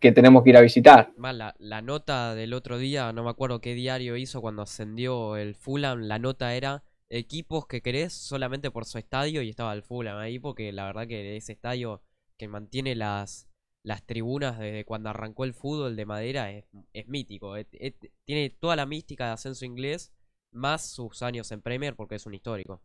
[0.00, 1.10] que tenemos que ir a visitar.
[1.16, 5.54] La, la nota del otro día, no me acuerdo qué diario hizo cuando ascendió el
[5.54, 6.82] Fulham, la nota era
[7.18, 11.06] equipos que querés solamente por su estadio y estaba el Fulham ahí porque la verdad
[11.06, 12.02] que ese estadio
[12.38, 13.48] que mantiene las,
[13.84, 17.56] las tribunas desde cuando arrancó el fútbol de madera es, es mítico.
[17.56, 20.12] Es- es- tiene toda la mística de ascenso inglés
[20.52, 22.82] más sus años en Premier porque es un histórico.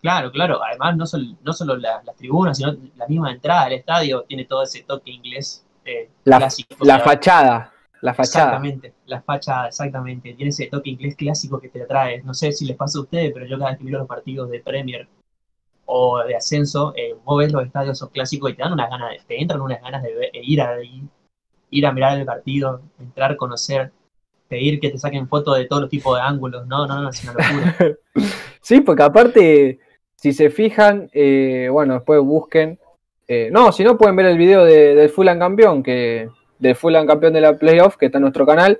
[0.00, 0.62] Claro, claro.
[0.62, 4.44] Además, no solo, no solo la- las tribunas, sino la misma entrada del estadio tiene
[4.44, 6.76] todo ese toque inglés eh, La, clásico.
[6.84, 7.73] la fachada,
[8.04, 8.44] la fachada.
[8.44, 10.34] Exactamente, la fachada, exactamente.
[10.34, 12.22] Tiene ese toque inglés clásico que te atrae.
[12.22, 14.50] No sé si les pasa a ustedes, pero yo cada vez que miro los partidos
[14.50, 15.08] de Premier
[15.86, 19.10] o de ascenso, eh, vos ves los estadios esos clásicos y te dan unas ganas,
[19.10, 20.76] de- te entran unas ganas de ver- de ir a
[21.70, 23.90] ir a mirar el partido, entrar, conocer,
[24.48, 26.66] pedir que te saquen fotos de todos los tipos de ángulos.
[26.66, 27.76] No, no, no, es una locura.
[28.62, 29.78] Sí, porque aparte,
[30.16, 32.78] si se fijan, eh, bueno, después busquen.
[33.28, 37.06] eh, no, si no pueden ver el video de, del Fulham campeón, que del Fulham
[37.06, 38.78] campeón de la playoff, que está en nuestro canal.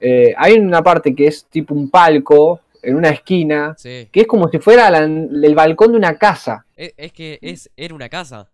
[0.00, 4.08] Eh, hay una parte que es tipo un palco en una esquina, Sí.
[4.12, 6.64] que es como si fuera la- el balcón de una casa.
[6.76, 8.48] Es, es que es, era una casa.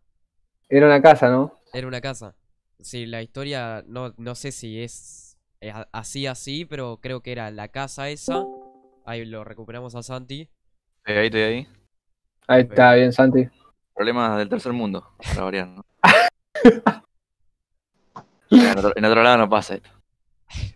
[0.68, 1.58] Era una casa, ¿no?
[1.72, 2.34] Era una casa.
[2.80, 7.50] Sí, la historia no, no sé si es eh, así así, pero creo que era
[7.50, 8.44] la casa esa.
[9.06, 10.48] Ahí lo recuperamos a Santi.
[10.98, 11.68] Estoy ahí, estoy ahí.
[12.46, 13.46] Ahí está, bien, Santi.
[13.94, 15.84] Problemas del tercer mundo, para variar, ¿no?
[18.72, 19.90] en, otro, en otro lado no pasa esto.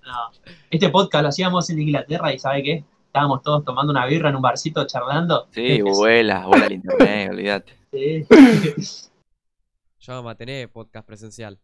[0.02, 0.30] No.
[0.70, 2.84] Este podcast lo hacíamos en Inglaterra y ¿sabe qué?
[3.06, 5.46] Estábamos todos tomando una birra en un barcito charlando.
[5.52, 7.74] Sí, vuela, vuela el internet, olvídate.
[7.92, 8.26] Sí.
[10.00, 11.58] Yo vamos a tener podcast presencial.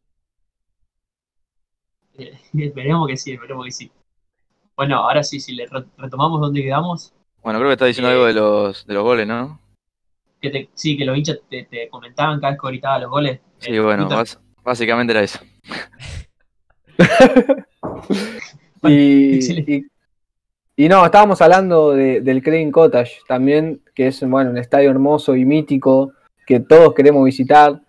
[2.53, 3.92] esperemos que sí, esperemos que sí.
[4.77, 8.24] Bueno, ahora sí, si le re- retomamos donde quedamos, Bueno, creo que está diciendo algo
[8.24, 9.61] de los, de los goles, ¿no?
[10.40, 13.40] que te, sí, que los hinchas te, te comentaban cada vez que gritaba los goles.
[13.59, 14.07] Sí, Eh, bueno,
[14.62, 15.38] básicamente era eso.
[18.87, 19.38] Y,
[19.77, 19.87] y,
[20.77, 25.35] y no, estábamos hablando de- del Crane Cottage también, que es bueno, un estadio hermoso
[25.37, 26.12] y mítico
[26.46, 27.81] que todos queremos visitar.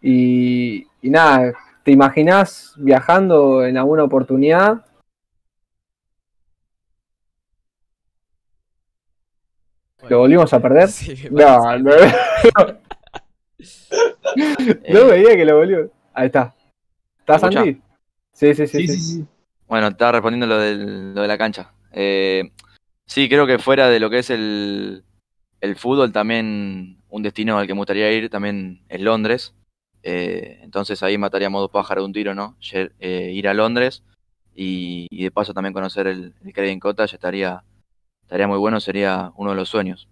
[0.00, 4.84] Y, y nada, ¿te imaginás viajando en alguna oportunidad?
[10.08, 10.88] ¿Lo volvimos a perder?
[10.90, 12.16] Sí, No, parece.
[12.56, 12.66] no,
[14.90, 15.90] no veía que lo volvió.
[16.12, 16.53] Ahí está.
[17.26, 17.40] ¿Estás.
[17.40, 17.80] Santi?
[18.32, 18.78] Sí, sí, sí.
[18.78, 18.94] Sí, sí.
[18.96, 19.24] sí, sí.
[19.66, 21.72] Bueno, estaba respondiendo lo, del- lo de la cancha.
[21.92, 22.50] Eh,
[23.06, 25.04] sí, creo que fuera de lo que es el,
[25.60, 29.54] el fútbol, también un destino al que me gustaría ir también es Londres.
[30.02, 32.56] Eh, entonces ahí mataríamos dos pájaros de un tiro, ¿no?
[32.72, 34.02] Eh, ir a Londres
[34.54, 37.62] y, y de paso también conocer el, el Craven Cottage estaría,
[38.22, 40.08] estaría muy bueno, sería uno de los sueños.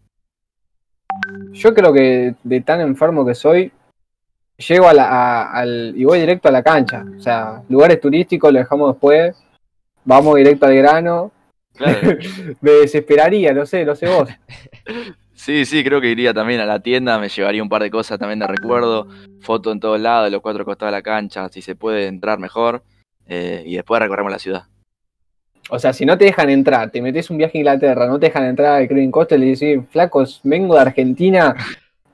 [1.53, 3.70] Yo creo que de tan enfermo que soy,
[4.56, 7.04] llego a la, a- al, y voy directo a la cancha.
[7.18, 9.36] O sea, lugares turísticos lo dejamos después.
[10.04, 11.32] Vamos directo al grano.
[11.74, 12.16] Claro.
[12.60, 14.28] Me desesperaría, no sé, no sé vos.
[15.34, 18.16] Sí, sí, creo que iría también a la tienda, me llevaría un par de cosas
[18.16, 19.08] también de recuerdo,
[19.40, 22.84] foto en todos lados, los cuatro costados de la cancha, si se puede entrar mejor,
[23.26, 24.66] eh, y después recorremos la ciudad.
[25.68, 28.26] O sea, si no te dejan entrar, te metes un viaje a Inglaterra, no te
[28.26, 31.56] dejan entrar al Craven Costa y le decís, flacos, vengo de Argentina,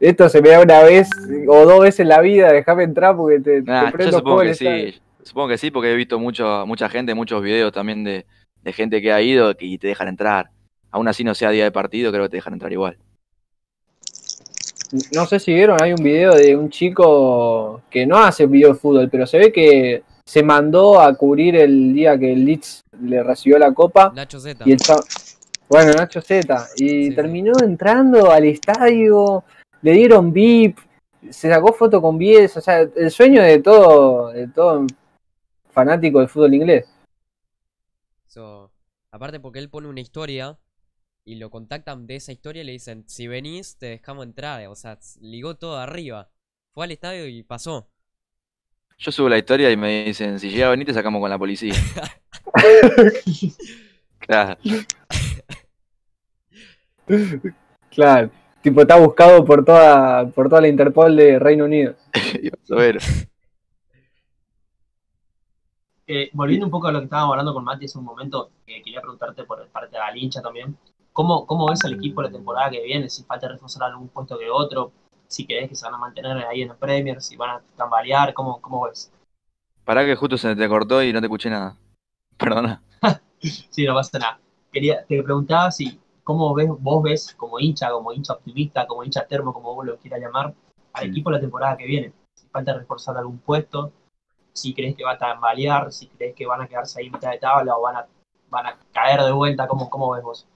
[0.01, 1.09] esto se me da una vez
[1.49, 4.47] o dos veces en la vida, déjame entrar porque te, te Nah, yo supongo que
[4.47, 4.93] el estadio".
[4.93, 8.25] sí, supongo que sí, porque he visto mucho, mucha gente, muchos videos también de,
[8.63, 10.51] de gente que ha ido y te dejan entrar.
[10.91, 12.97] Aún así no sea día de partido, creo que te dejan entrar igual.
[15.13, 18.79] No sé si vieron, hay un video de un chico que no hace video de
[18.79, 23.23] fútbol, pero se ve que se mandó a cubrir el día que el Leeds le
[23.23, 24.65] recibió la copa Nacho Z.
[24.67, 25.05] y el chavo-
[25.69, 27.15] bueno, Nacho Z, y sí.
[27.15, 29.45] terminó entrando al estadio,
[29.83, 30.79] le dieron VIP,
[31.31, 34.87] se sacó foto con 10, o sea, el sueño de todo, de todo
[35.71, 36.87] fanático del fútbol inglés.
[38.27, 38.71] So,
[39.11, 40.59] aparte porque él pone una historia
[41.25, 44.67] y lo contactan de esa historia y le dicen, si venís te dejamos entrar.
[44.69, 46.31] O sea, ligó todo arriba.
[46.73, 47.91] Fue al estadio y pasó.
[48.97, 51.38] Yo subo la historia y me dicen, si llega a venir te sacamos con la
[51.38, 51.75] policía.
[54.21, 54.59] Claro,
[57.91, 58.31] Claro,
[58.68, 61.94] tipo está buscado por toda, por toda la Interpol de Reino Unido.
[62.70, 62.98] a ver.
[66.07, 68.83] Eh, volviendo un poco a lo que estábamos hablando con Mati hace un momento, que
[68.83, 70.76] quería preguntarte por parte de la hincha también.
[71.18, 73.11] ¿cómo, ¿cómo ves al equipo la temporada que viene?
[73.11, 74.92] Si falta reforzar algún puesto que otro,
[75.26, 78.33] si crees que se van a mantener ahí en el Premier, si van a tambalear,
[78.33, 79.11] ¿cómo, cómo ves?
[79.85, 81.76] Pará que justo se te cortó y no te escuché nada.
[82.38, 82.81] Perdona.
[83.40, 84.40] sí, no pasa nada.
[84.72, 85.98] Quería, te preguntaba si,
[86.29, 89.97] ¿cómo ves, vos ves como hincha, como hincha optimista, como hincha termo, como vos lo
[89.97, 90.53] quieras llamar,
[90.93, 92.12] al equipo la temporada que viene?
[92.35, 93.95] Si falta reforzar algún puesto,
[94.53, 97.31] si crees que va a tambalear, si crees que van a quedarse ahí en mitad
[97.31, 98.07] de tabla o van a,
[98.51, 100.47] van a caer de vuelta, ¿cómo, cómo ves vos?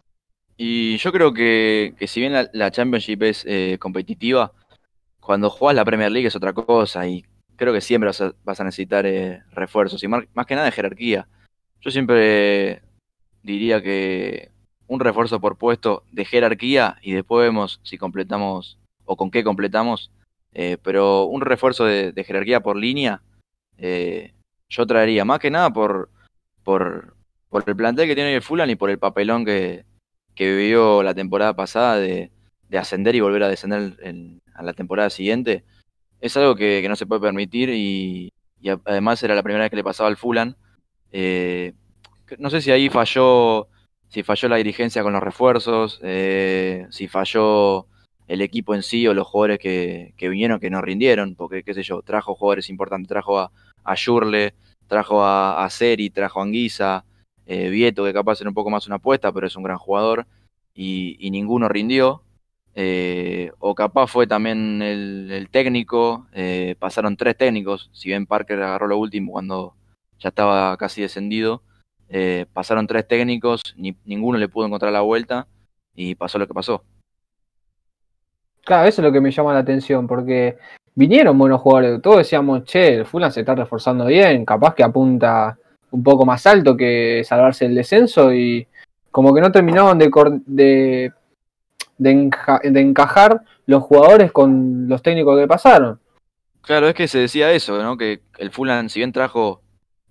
[0.59, 4.53] Y yo creo que, que si bien la, la Championship es eh, competitiva,
[5.21, 7.25] cuando juegas la Premier League es otra cosa y
[7.57, 10.67] creo que siempre vas a, vas a necesitar eh, refuerzos y más, más, que nada
[10.67, 11.27] de jerarquía.
[11.81, 12.83] Yo siempre
[13.43, 14.52] diría que
[14.93, 20.11] un refuerzo por puesto de jerarquía y después vemos si completamos o con qué completamos,
[20.53, 23.23] eh, pero un refuerzo de, jerarquía por línea
[23.79, 24.35] eh,
[24.69, 26.11] yo traería más que nada por,
[26.63, 27.17] por,
[27.49, 29.87] por el plantel que tiene el Fulham y por el papelón que,
[30.35, 32.31] que vivió la temporada pasada de,
[32.69, 35.65] de ascender y volver a descender en, a la temporada siguiente.
[36.21, 39.77] Es algo que, no se puede permitir y, y, además era la primera vez que
[39.77, 40.55] le pasaba al Fulham.
[41.13, 41.73] Eh,
[42.39, 43.69] no sé si ahí falló,
[44.13, 47.87] si falló la dirigencia con los refuerzos, eh, si falló
[48.29, 51.73] el equipo en sí o los jugadores que, que, vinieron que no rindieron, porque qué
[51.73, 53.51] sé yo, trajo jugadores importantes, trajo a,
[53.85, 53.95] a
[54.87, 57.07] trajo a, a Seri, trajo a Anguisa,
[57.47, 60.27] eh, Vieto, que capaz era un poco más una apuesta, pero es un gran jugador,
[60.75, 62.23] y, ninguno rindió.
[62.75, 66.27] Eh, o capaz fue también el, el técnico,
[66.79, 69.75] pasaron tres técnicos, si bien Parker agarró lo último cuando
[70.19, 71.63] ya estaba casi descendido,
[72.15, 75.47] eh, pasaron tres técnicos, ni, ninguno le pudo encontrar la vuelta
[75.95, 76.85] y pasó lo que pasó.
[78.65, 80.59] Claro, eso es lo que me llama la atención, porque
[80.95, 85.57] vinieron buenos jugadores, todos decíamos, che, el Fulham se está reforzando bien, capaz que apunta
[85.91, 88.67] un poco más alto que salvarse el descenso y
[89.11, 90.11] como que no terminaban de,
[90.45, 91.13] de,
[91.97, 95.99] de, enja de encajar los jugadores con los técnicos que pasaron.
[96.61, 97.97] Claro, es que se decía eso, ¿no?
[97.97, 99.63] Que el Fulham, si bien trajo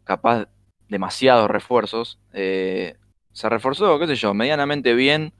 [0.04, 0.48] capaz
[0.92, 2.98] demasiados refuerzos, eh,
[3.32, 5.34] se reforzó, qué sé yo, medianamente bien,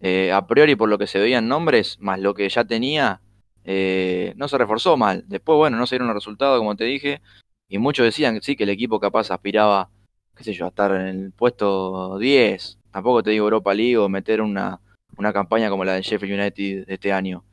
[0.00, 3.22] eh, a priori por lo que se veían nombres, más lo que ya tenía,
[3.64, 5.24] eh, no se reforzó mal.
[5.26, 7.22] Después, bueno, no se dieron los resultados, como te dije,
[7.70, 9.88] y muchos decían que sí, que el equipo capaz aspiraba,
[10.36, 12.78] qué sé yo, a estar en el puesto 10.
[12.90, 14.78] Tampoco te digo Europa League o meter una,
[15.16, 17.44] una campaña como la de Sheffield United de este año.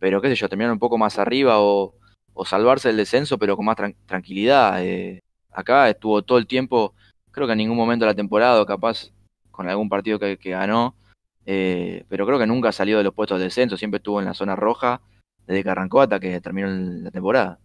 [0.00, 1.94] Pero qué sé yo, terminar un poco más arriba o,
[2.34, 4.80] o salvarse del descenso, pero con más tran tranquilidad.
[5.56, 6.94] Acá estuvo todo el tiempo,
[7.32, 9.10] creo que en ningún momento de la temporada, capaz
[9.50, 10.94] con algún partido que, ganó,
[11.46, 14.34] eh, pero creo que nunca salió de los puestos de descenso, siempre estuvo en la
[14.34, 15.00] zona roja
[15.46, 17.58] desde que arrancó hasta que terminó la temporada.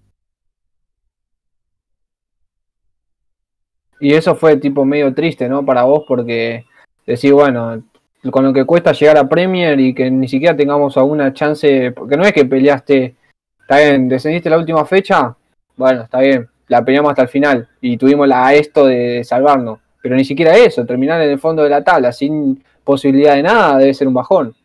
[4.00, 5.64] Y eso fue tipo medio triste, ¿no?
[5.66, 6.66] Para vos, porque
[7.06, 7.84] decís, bueno,
[8.32, 12.18] con lo que cuesta llegar a Premier y que ni siquiera tengamos alguna chance, porque
[12.18, 13.16] no es que peleaste,
[13.60, 15.36] está bien, descendiste la última fecha,
[15.76, 20.16] bueno, está bien, la peleamos hasta el final y tuvimos la esto de salvarnos, pero
[20.16, 23.94] ni siquiera eso, terminar en el fondo de la tabla sin posibilidad de nada debe
[23.94, 24.56] ser un bajón.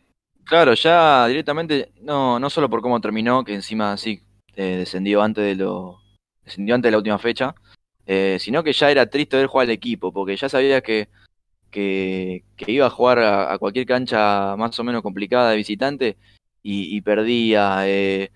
[0.45, 4.21] Claro, ya directamente, no, no solo por cómo terminó, que encima sí
[4.55, 5.99] eh, descendió antes de lo,
[6.45, 7.53] descendió antes de la última fecha,
[8.05, 11.09] eh, sino que ya era triste ver jugar al equipo, porque ya sabía que,
[11.69, 16.15] que, iba a jugar a, cualquier cancha más o menos complicada de visitante
[16.63, 17.79] y, y perdía.
[17.85, 18.31] Eh,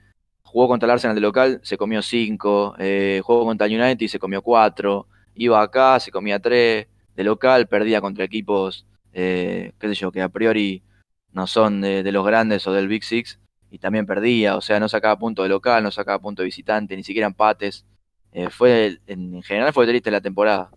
[0.51, 4.09] jugó contra el Arsenal de local, se comió 5, eh, jugó contra el United y
[4.09, 9.87] se comió 4, iba acá, se comía 3, de local perdía contra equipos, eh, qué
[9.87, 10.83] sé yo, que a priori
[11.31, 14.89] no son de, los grandes o del Big Six, y también perdía, o sea, no
[14.89, 17.85] sacaba punto de local, no sacaba punto de visitante, ni siquiera empates.
[18.33, 20.69] Eh, fue en general fue triste la temporada.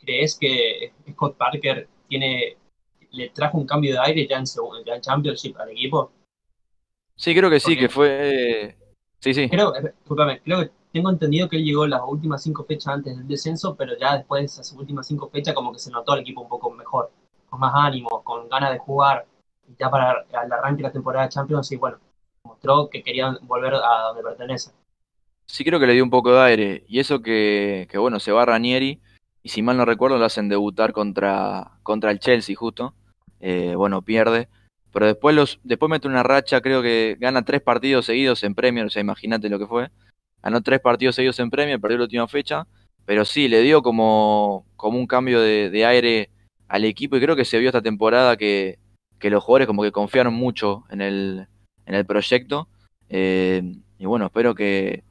[0.00, 2.56] ¿Crees que Scott Parker tiene
[3.10, 4.44] le trajo un cambio de aire ya en,
[4.84, 6.12] ya en Championship al equipo?
[7.16, 8.76] Sí, creo que sí, Porque, que fue...
[9.20, 9.48] Sí, sí.
[9.48, 13.26] Creo, discúlpame, creo que tengo entendido que él llegó las últimas cinco fechas antes del
[13.26, 16.42] descenso, pero ya después de esas últimas cinco fechas como que se notó el equipo
[16.42, 17.10] un poco mejor,
[17.48, 19.26] con más ánimo, con ganas de jugar.
[19.68, 21.98] Y ya para el arranque de la temporada de Champions, sí, bueno,
[22.44, 24.70] mostró que querían volver a donde pertenece.
[25.46, 26.84] Sí, creo que le dio un poco de aire.
[26.86, 29.00] Y eso que, que bueno, se va Ranieri,
[29.42, 32.94] y si mal no recuerdo, lo hacen debutar contra, contra el Chelsea justo.
[33.40, 34.48] Eh, bueno, pierde
[34.96, 38.86] pero después los después mete una racha, creo que gana tres partidos seguidos en Premier,
[38.86, 39.90] o sea, imagínate lo que fue.
[40.42, 42.66] Ganó tres partidos seguidos en Premier, perdió la última fecha,
[43.04, 46.30] pero sí, le dio como, como un cambio de, aire
[46.66, 48.78] al equipo y creo que se vio esta temporada que,
[49.18, 51.46] que los jugadores como que confiaron mucho en el,
[51.84, 52.66] en el proyecto.
[53.10, 53.62] Eh,
[53.98, 55.04] y bueno, espero que,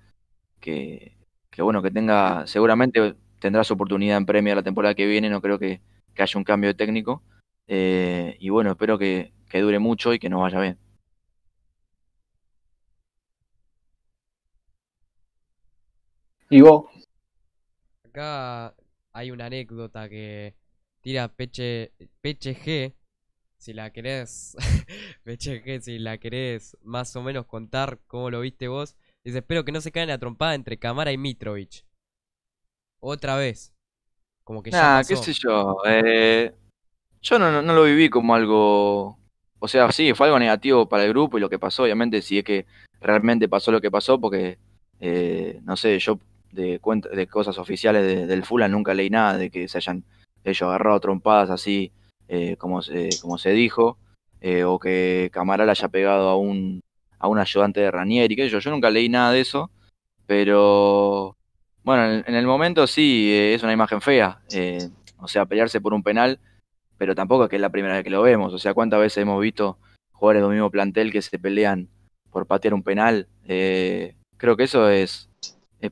[0.62, 1.15] que,
[1.52, 5.41] que, bueno, que tenga, seguramente tendrá su oportunidad en Premier la temporada que viene, no
[5.41, 5.80] creo que,
[6.15, 7.21] que haya un cambio de técnico.
[7.67, 10.78] Eh, y bueno, espero que, que dure mucho y que nos vaya bien.
[16.50, 16.86] ¿Y vos?
[18.04, 18.76] Acá
[19.13, 20.56] hay una anécdota que
[21.02, 22.94] tira Peche, Peche G.
[23.58, 24.56] Si la querés,
[25.24, 28.96] Peche G, si la querés más o menos contar cómo lo viste vos.
[29.24, 31.86] Dice, espero que no se caiga la trompada entre Camara y Mitrovic.
[33.00, 33.74] Otra vez.
[34.44, 35.13] Como que ya Nah, pasó.
[35.13, 35.78] qué sé yo.
[35.86, 36.54] eh,
[37.22, 39.18] yo no, no, no lo viví como algo.
[39.60, 42.38] O sea, sí, fue algo negativo para el grupo y lo que pasó, obviamente, si
[42.39, 42.65] es que
[43.02, 44.58] realmente pasó lo que pasó, porque,
[45.00, 46.20] eh, no sé, yo
[46.52, 50.04] de, cuenta, de cosas oficiales de- del Fulham nunca leí nada de que se hayan
[50.44, 51.91] ellos agarrado trompadas así
[52.28, 53.98] eh, como, se, como se dijo,
[54.41, 56.82] eh, o que Camaral haya pegado a un,
[57.20, 59.70] a un ayudante de Ranieri, sé yo, yo nunca leí nada de eso,
[60.26, 61.36] pero
[61.84, 64.39] bueno, en, en el momento sí, eh, es una imagen fea.
[64.54, 66.39] eh, o sea, pelearse por un penal,
[66.98, 68.54] pero tampoco es que es la primera vez que lo vemos.
[68.54, 69.78] O sea, ¿cuántas veces hemos visto
[70.12, 71.90] jugadores del mismo plantel que se pelean
[72.32, 73.28] por patear un penal?
[73.46, 75.30] Eh, creo que eso es,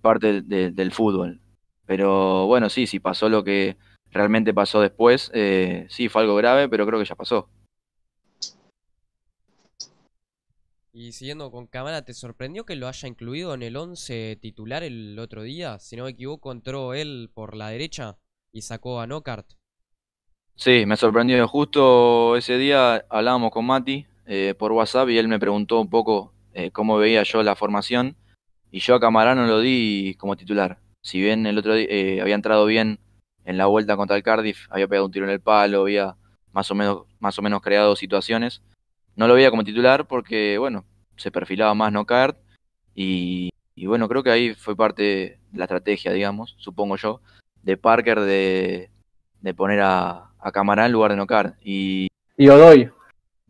[0.02, 1.40] parte del, fútbol.
[1.86, 3.78] Pero bueno, sí, si pasó lo que
[4.12, 7.50] realmente pasó después, eh, sí, fue algo grave, pero creo que ya pasó.
[10.96, 15.18] Y siguiendo con Camara, ¿te sorprendió que lo haya incluido en el 11 titular el
[15.18, 15.80] otro día?
[15.80, 18.20] Si no me equivoco, entró él por la derecha
[18.52, 19.48] y sacó a Knockhart.
[20.56, 21.48] Sí, me sorprendió.
[21.48, 26.32] Justo ese día hablábamos con Mati eh, por WhatsApp y él me preguntó un poco
[26.54, 28.16] eh, cómo veía yo la formación
[28.72, 30.80] y yo a Camarano lo di como titular.
[31.02, 33.00] Si bien el otro día eh, había entrado bien
[33.46, 36.16] en la vuelta contra el Cardiff, había pegado un tiro en el palo, había
[36.54, 38.62] más o menos, más o menos creado situaciones,
[39.16, 40.86] no lo veía como titular porque, bueno,
[41.18, 42.38] se perfilaba más Knockout
[42.96, 47.22] y, y bueno, creo que ahí fue parte de la estrategia, digamos, supongo yo,
[47.64, 48.90] de Parker de,
[49.42, 51.56] de poner a, a Camarán en lugar de Nocar.
[51.64, 52.92] Y, Y Odoy.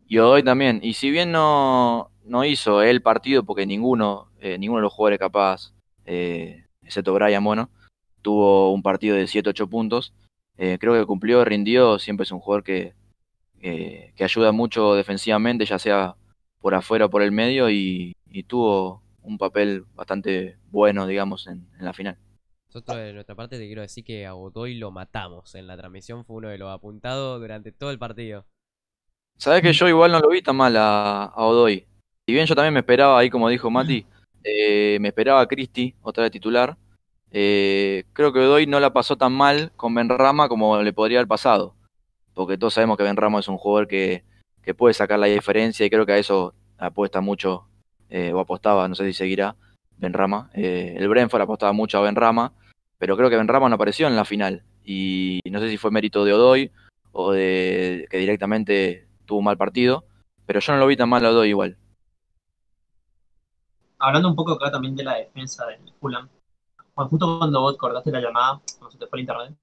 [0.06, 0.80] y Odoy también.
[0.82, 5.18] Y si bien no, no hizo el partido, porque ninguno, eh, ninguno de los jugadores
[5.18, 5.72] capaz,
[6.06, 7.70] eh, excepto Brian Mono,
[8.22, 10.14] tuvo un partido de 7-8 puntos,
[10.56, 12.94] eh, creo que cumplió, rindió, siempre es un jugador que,
[13.60, 16.14] eh, que ayuda mucho defensivamente, ya sea
[16.60, 21.66] por afuera o por el medio, y, y tuvo un papel bastante bueno, digamos, en,
[21.78, 22.18] en la final.
[22.74, 26.24] Nosotros de nuestra parte te quiero decir que a Godoy lo matamos en la transmisión,
[26.24, 28.46] fue uno de los apuntados durante todo el partido.
[29.38, 31.86] Sabes que yo igual no lo vi tan mal a, a Odoy.
[32.26, 34.04] Si bien yo también me esperaba, ahí como dijo Mati,
[34.42, 36.76] eh, me esperaba a Cristi, otra vez titular.
[37.30, 41.28] eh, creo que Odoy no la pasó tan mal con Benrama como le podría haber
[41.28, 41.76] pasado.
[42.34, 44.24] Porque todos sabemos que Benrama es un jugador que,
[44.64, 47.68] que puede sacar la diferencia y creo que a eso apuesta mucho,
[48.10, 49.54] eh, o apostaba, no sé si seguirá,
[49.96, 50.50] Benrama.
[50.54, 52.52] El Brentford apostaba mucho a Benrama,
[52.98, 54.62] pero creo que no apareció en la final.
[54.84, 56.70] Y no sé si fue mérito de Odoy
[57.12, 60.04] o de que directamente tuvo un mal partido,
[60.46, 61.76] pero yo no lo vi tan mal a Odoy igual.
[63.98, 66.28] Hablando un poco acá también de la defensa del Fulham,
[66.94, 69.54] bueno, justo cuando vos cortaste la llamada, cuando se te fue el internet,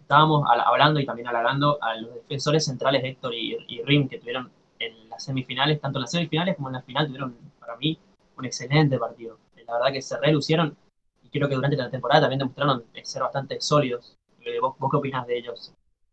[0.00, 4.50] estábamos hablando y también halagando a los defensores centrales Héctor y, y Rim que tuvieron
[4.78, 7.98] en las semifinales, tanto en las semifinales como en la final, tuvieron para mí
[8.36, 9.38] un excelente partido.
[9.66, 10.76] La verdad que se relucieron
[11.30, 14.16] y creo que durante la temporada también demostraron ser bastante sólidos.
[14.40, 15.72] Eh, ¿Vos, qué opinás de ellos?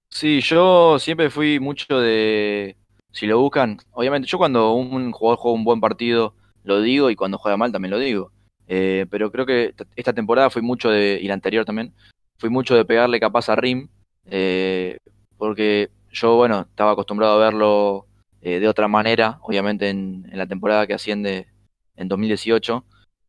[0.10, 2.76] Sí, yo siempre fui mucho de,
[3.12, 7.16] si lo buscan, obviamente yo cuando un jugador juega un buen partido lo digo y
[7.16, 8.32] cuando juega mal también lo digo.
[8.68, 11.94] Eh, pero creo que esta temporada fui mucho de, y la anterior también,
[12.38, 13.90] fui mucho de pegarle capaz a Rim,
[14.26, 14.98] eh,
[15.38, 18.08] porque yo, bueno, estaba acostumbrado a verlo
[18.42, 21.48] eh, de otra manera, obviamente en, en la temporada que asciende
[21.96, 22.84] en 2018.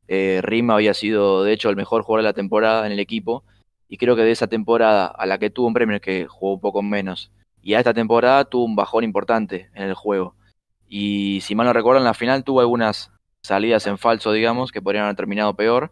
[0.08, 3.44] Eh, Rim había sido, de hecho, el mejor jugador de la temporada en el equipo,
[3.88, 6.60] y creo que de esa temporada a la que tuvo un premio que jugó un
[6.60, 7.30] poco menos,
[7.62, 10.34] y a esta temporada tuvo un bajón importante en el juego.
[10.88, 13.10] Y si mal no recuerdo, en la final tuvo algunas
[13.42, 15.90] salidas en falso, digamos, que podrían haber terminado peor.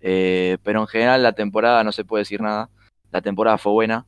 [0.00, 2.70] Eh, pero en general la temporada no se puede decir nada.
[3.10, 4.06] La temporada fue buena.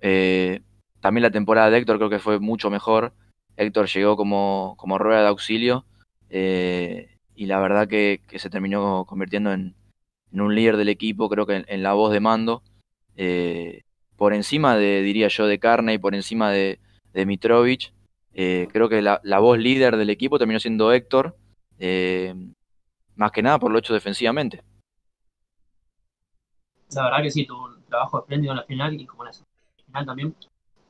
[0.00, 0.62] Eh,
[1.00, 3.12] también la temporada de Héctor creo que fue mucho mejor.
[3.56, 5.84] Héctor llegó como, como rueda de auxilio.
[6.30, 9.76] eh, y la verdad que, se terminó convirtiendo en,
[10.32, 12.64] un líder del equipo, creo que en, la voz de mando.
[13.16, 13.82] eh,
[14.16, 16.80] por encima de, diría yo, de Carney, por encima de,
[17.12, 17.92] de Mitrovic.
[18.34, 21.36] Eh, creo que la, voz líder del equipo terminó siendo Héctor.
[21.78, 22.34] eh,
[23.14, 24.64] más que nada por lo hecho defensivamente.
[26.92, 29.84] La verdad que sí, tuvo un trabajo espléndido en la final y como en la
[29.86, 30.34] final también.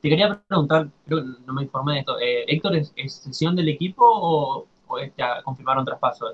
[0.00, 3.68] Te quería preguntar, creo que no me informé de esto, ¿Héctor es, es sesión del
[3.68, 6.26] equipo o, o es que confirmaron traspaso?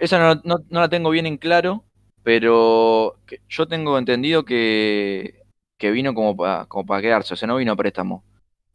[0.00, 1.84] Esa no, no- no la tengo bien en claro,
[2.22, 3.16] pero
[3.48, 5.42] yo tengo entendido que,
[5.78, 8.24] que vino como para como para quedarse, o sea, no vino a préstamo.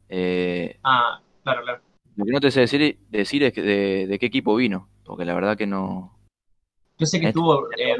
[0.08, 1.80] Eh, Ah, claro, claro.
[2.16, 5.24] lo que no te sé decir, decir es que de, de qué equipo vino, porque
[5.24, 6.16] la verdad que no.
[6.98, 7.96] Yo sé que en estuvo este eh,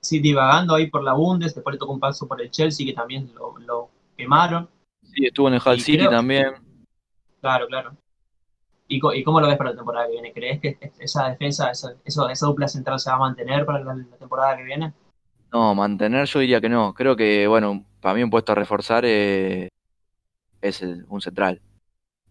[0.00, 2.92] sí, divagando ahí por la Bundes, después le tocó un paso por el Chelsea, que
[2.92, 4.68] también lo, lo quemaron.
[5.02, 6.54] Sí, estuvo en el Hull Y City creo- también.
[7.40, 7.96] Claro, claro.
[8.94, 10.32] ¿Y, cómo lo ves para la temporada que viene?
[10.34, 14.64] ¿Crees que esa defensa, esa, dupla central se va a mantener para la, temporada que
[14.64, 14.92] viene?
[15.50, 16.92] No, mantener yo diría que no.
[16.92, 19.68] Creo que, bueno, para mí un puesto a reforzar eh,
[20.60, 21.62] es un central.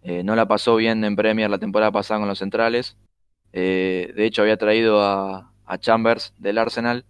[0.03, 2.95] Eh, no la pasó bien en Premier la temporada pasada con los centrales.
[3.53, 5.47] Eh, de hecho, había traído a,
[5.79, 7.05] Chambers del Arsenal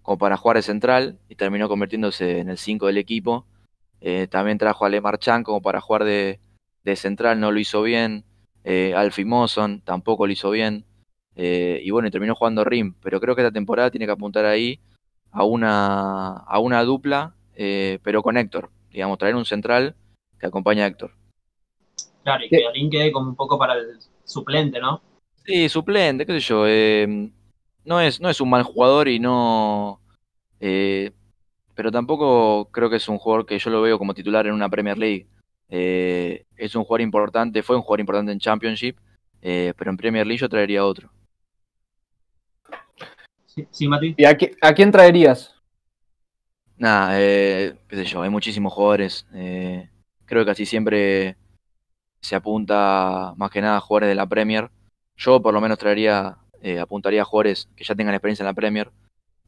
[0.00, 3.44] como para jugar de central y terminó convirtiéndose en el 5 del equipo.
[4.30, 6.38] También trajo a Lemar Chan como para jugar de
[6.94, 8.24] central, no lo hizo bien.
[8.64, 10.84] Eh, Alfie Mawson tampoco lo hizo bien.
[11.36, 12.94] Eh, y bueno, y terminó jugando Rim.
[13.02, 14.80] Pero creo que esta temporada tiene que apuntar ahí
[15.30, 18.70] a una, a una dupla, eh, pero con Héctor.
[18.90, 19.94] Digamos, traer un central
[20.38, 21.12] que acompañe a Héctor.
[22.22, 25.02] Claro, y que Alín quede como un poco para el suplente, ¿no?
[25.44, 26.64] Sí, suplente, qué sé yo.
[26.66, 27.30] eh,
[27.84, 30.00] no es, no es un mal jugador y no.
[30.60, 31.10] eh,
[31.74, 34.68] pero tampoco creo que es un jugador que yo lo veo como titular en una
[34.70, 35.26] Premier League.
[35.68, 38.96] Eh, es un jugador importante, fue un jugador importante en Championship,
[39.42, 41.10] eh, pero en Premier League yo traería otro.
[43.46, 44.14] Sí, sí Mati.
[44.16, 45.54] ¿Y a, qui- a quién traerías?
[46.76, 49.26] Nada, eh, qué sé yo, hay muchísimos jugadores.
[49.34, 49.88] eh,
[50.26, 51.36] creo que casi siempre
[52.20, 54.70] se apunta más que nada a jugadores de la Premier.
[55.16, 58.54] Yo por lo menos traería, eh, apuntaría a jugadores que ya tengan experiencia en la
[58.54, 58.90] Premier,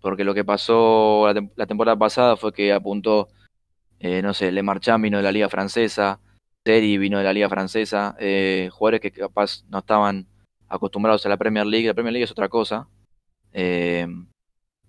[0.02, 3.28] porque lo que pasó la, tem- la temporada pasada fue que apuntó,
[3.98, 6.20] eh, no sé, Le Marchand vino de la Liga Francesa,
[6.64, 10.26] Seri vino de la Liga Francesa, eh, jugadores que capaz no estaban
[10.68, 11.86] acostumbrados a la Premier League.
[11.86, 12.88] La Premier League es otra cosa.
[13.52, 14.06] eh,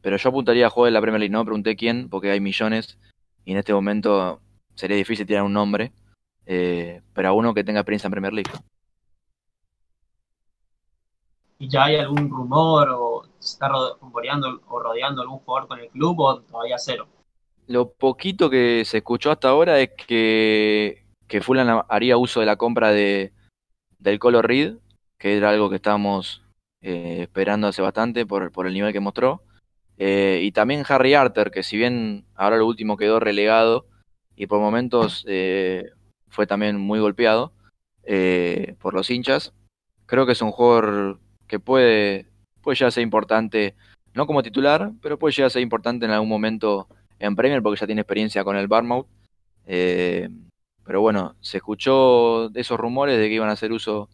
[0.01, 2.97] pero yo apuntaría a jugadores de la Premier League, no pregunté quién, porque hay millones
[3.43, 4.39] y en este momento
[4.75, 5.91] sería difícil tirar un nombre,
[6.45, 8.51] pero a uno que tenga experiencia en Premier League.
[11.59, 13.67] ¿Y ya hay algún rumor o se está
[13.99, 17.07] rumoreando o rodeando algún jugador con el club o todavía cero?
[17.67, 22.55] Lo poquito que se escuchó hasta ahora es que, que Fulham haría uso de la
[22.55, 23.33] compra de,
[23.99, 24.75] del Colo Reed,
[25.17, 26.43] que era algo que estábamos
[26.81, 29.43] eh, esperando hace bastante por, por el nivel que mostró.
[29.97, 33.87] Eh, y también Harry Arter, que si bien ahora lo último quedó relegado
[34.35, 35.89] y por momentos eh,
[36.29, 37.51] fue también muy golpeado
[38.03, 39.53] eh, por los hinchas,
[40.05, 42.27] creo que es un jugador que puede,
[42.61, 43.75] puede llegar ser importante,
[44.13, 46.87] no como titular, pero puede llegar a ser importante en algún momento
[47.19, 49.07] en Premier porque ya tiene experiencia con el Barmouth.
[49.65, 50.29] Eh,
[50.87, 54.09] pero bueno, se escuchó de esos rumores de que iban a hacer uso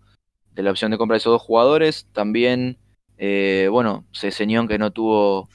[0.56, 2.08] de la opción de compra de esos dos jugadores.
[2.14, 2.78] También,
[3.20, 5.49] eh, bueno, Ceseñón que no tuvo,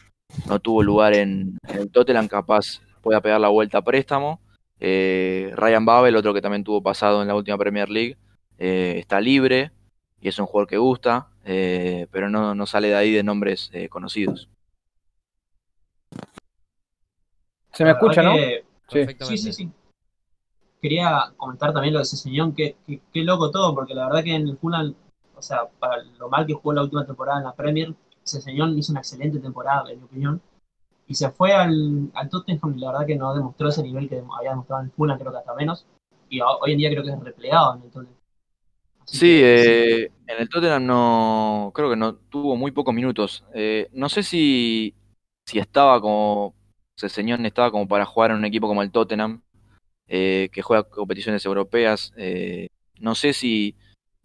[0.47, 4.41] no tuvo lugar en, el Tottenham, capaz pueda pegar la vuelta a préstamo.
[4.79, 8.17] Eh, Ryan Babel, otro que también tuvo pasado en la última Premier League,
[8.59, 9.73] eh, está libre
[10.21, 14.49] y es un jugador que gusta, pero no, no sale de ahí de nombres conocidos.
[17.73, 18.35] ¿Se me escucha, no?
[18.35, 19.05] que- Sí.
[19.21, 19.71] Sí, sí.
[20.81, 24.25] Quería comentar también lo de ese señor, que, que, qué loco todo, porque la verdad
[24.25, 24.95] que en el Fulham,
[25.35, 27.95] o sea, para lo mal que jugó la última temporada en la Premier,
[28.25, 30.41] ese señor hizo una excelente temporada, en mi opinión,
[31.07, 34.23] y se fue al, al Tottenham y la verdad que no demostró ese nivel que
[34.39, 35.85] había demostrado en el Fulham, creo que hasta menos,
[36.31, 38.15] y ho- hoy en día creo que es replegado en el Tottenham.
[39.01, 43.45] Así Sí, que, eh, en el Tottenham no, creo que no tuvo muy pocos minutos.
[43.53, 44.95] Eh, no sé si,
[45.47, 46.55] si estaba como,
[46.99, 49.43] Ceseñón estaba como para jugar en un equipo como el Tottenham,
[50.09, 52.13] eh, que juega competiciones europeas.
[52.17, 52.69] eh,
[53.01, 53.77] no sé si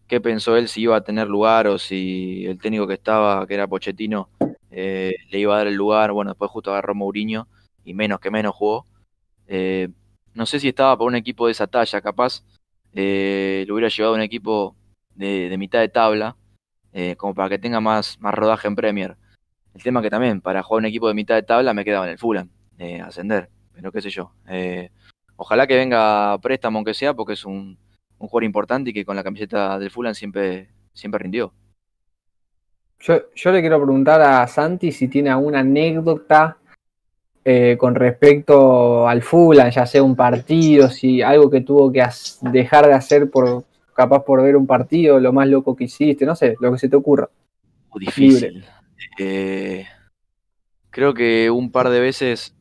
[0.07, 3.53] qué pensó él, si iba a tener lugar o si el técnico que estaba, que
[3.53, 4.29] era Pochettino,
[4.71, 6.11] eh, le iba a dar el lugar.
[6.11, 7.47] Bueno, después justo agarró Mourinho
[7.85, 8.87] y menos que menos jugó.
[10.33, 12.43] No sé si estaba para un equipo de esa talla, capaz
[12.93, 14.75] lo hubiera llevado a un equipo
[15.15, 16.35] de, de mitad de tabla,
[17.17, 19.17] como para que tenga más, más rodaje en Premier.
[19.75, 22.11] El tema que también, para jugar un equipo de mitad de tabla, me quedaba en
[22.11, 24.31] el Fulham, eh, ascender, pero qué sé yo.
[24.47, 24.89] Eh,
[25.35, 27.77] ojalá que venga préstamo, aunque sea, porque es un,
[28.17, 31.53] un jugador importante y que con la camiseta del Fulham siempre, siempre rindió.
[32.99, 36.57] Yo, yo le quiero preguntar a Santi si tiene alguna anécdota
[37.45, 42.01] eh, con respecto al Fulham, ya sea un partido, si algo que tuvo que
[42.41, 46.35] dejar de hacer por capaz por ver un partido, lo más loco que hiciste, no
[46.35, 47.29] sé, lo que se te ocurra.
[47.95, 48.65] Difícil.
[49.19, 49.85] Eh,
[50.89, 52.55] creo que un par de veces,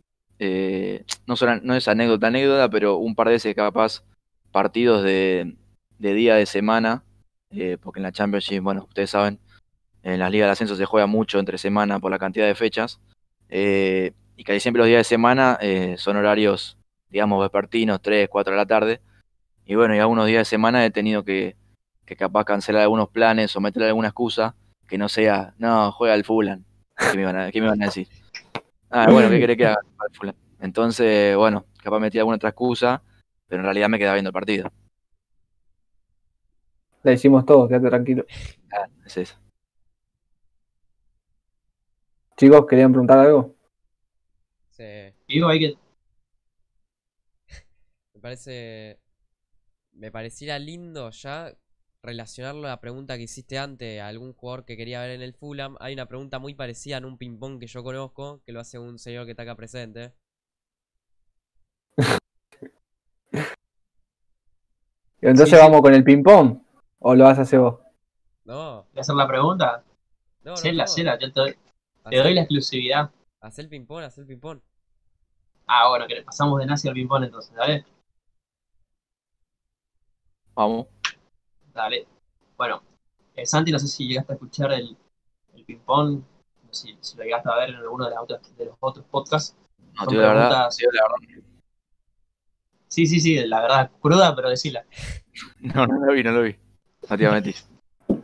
[0.44, 4.02] eh, no, solo- no es anécdota, anécdota, pero un par de veces capaz
[4.52, 5.56] partidos de,
[5.98, 7.04] de día de semana,
[7.50, 9.38] eh, porque en la Championship, bueno, ustedes saben,
[10.02, 13.00] en las ligas de ascenso se juega mucho entre semana por la cantidad de fechas,
[13.48, 16.78] eh, y casi siempre los días de semana eh, son horarios,
[17.10, 19.00] digamos, vespertinos, 3, 4 de la tarde,
[19.66, 21.56] Y bueno, y algunos días de semana he tenido que,
[22.06, 24.54] que capaz cancelar algunos planes o meterle alguna excusa
[24.88, 26.64] que no sea, no, juega al Fulan.
[27.10, 28.08] ¿Qué me iban a, qué me iban a decir?
[28.94, 29.78] Ah, bueno, ¿qué querés que haga?
[30.60, 33.02] Entonces, bueno, capaz metí alguna otra excusa,
[33.48, 34.70] pero en realidad me quedaba viendo el partido.
[37.02, 38.26] La hicimos todos, quédate tranquilo.
[38.70, 39.36] Ah, es eso.
[42.36, 43.54] Chicos, ¿querían preguntar algo?
[44.68, 44.84] Sí,
[45.26, 45.78] Digo, hay que.
[48.14, 49.00] me parece.
[49.92, 51.50] Me pareciera lindo ya
[52.02, 55.34] relacionarlo a la pregunta que hiciste antes a algún jugador que quería ver en el
[55.34, 55.76] Fulham.
[55.80, 58.98] Hay una pregunta muy parecida en un ping-pong que yo conozco, que lo hace un
[58.98, 60.12] señor que está acá presente.
[65.20, 65.62] Y entonces Sí, sí.
[65.62, 66.58] vamos con el ping-pong.
[66.98, 67.80] ¿O lo vas a hacer vos?
[68.44, 69.84] No, ¿Voy a hacer la pregunta?
[70.44, 70.56] no, no.
[70.56, 70.88] Cela, no.
[70.88, 71.56] Cela, yo te doy,
[72.10, 73.10] te doy la exclusividad.
[73.40, 74.60] hacé el ping-pong, hacé el ping-pong.
[75.66, 77.84] Ah, bueno, que pasamos de Nazi al ping-pong entonces, ¿dale?
[80.54, 80.86] Vamos.
[81.74, 82.06] Dale.
[82.56, 82.82] Bueno,
[83.34, 84.96] eh, Santi, no sé si llegaste a escuchar el,
[85.54, 88.56] el ping-pong, no sé si, si lo llegaste a ver en alguno de, las otras-
[88.56, 89.56] de los otros podcasts.
[89.94, 90.48] No, Son la verdad.
[90.48, 91.42] preguntas- la verdad.
[92.88, 94.84] Sí, sí, sí, la verdad, cruda, pero decila.
[95.60, 96.56] No, no lo vi, no lo vi.
[97.08, 97.54] No te.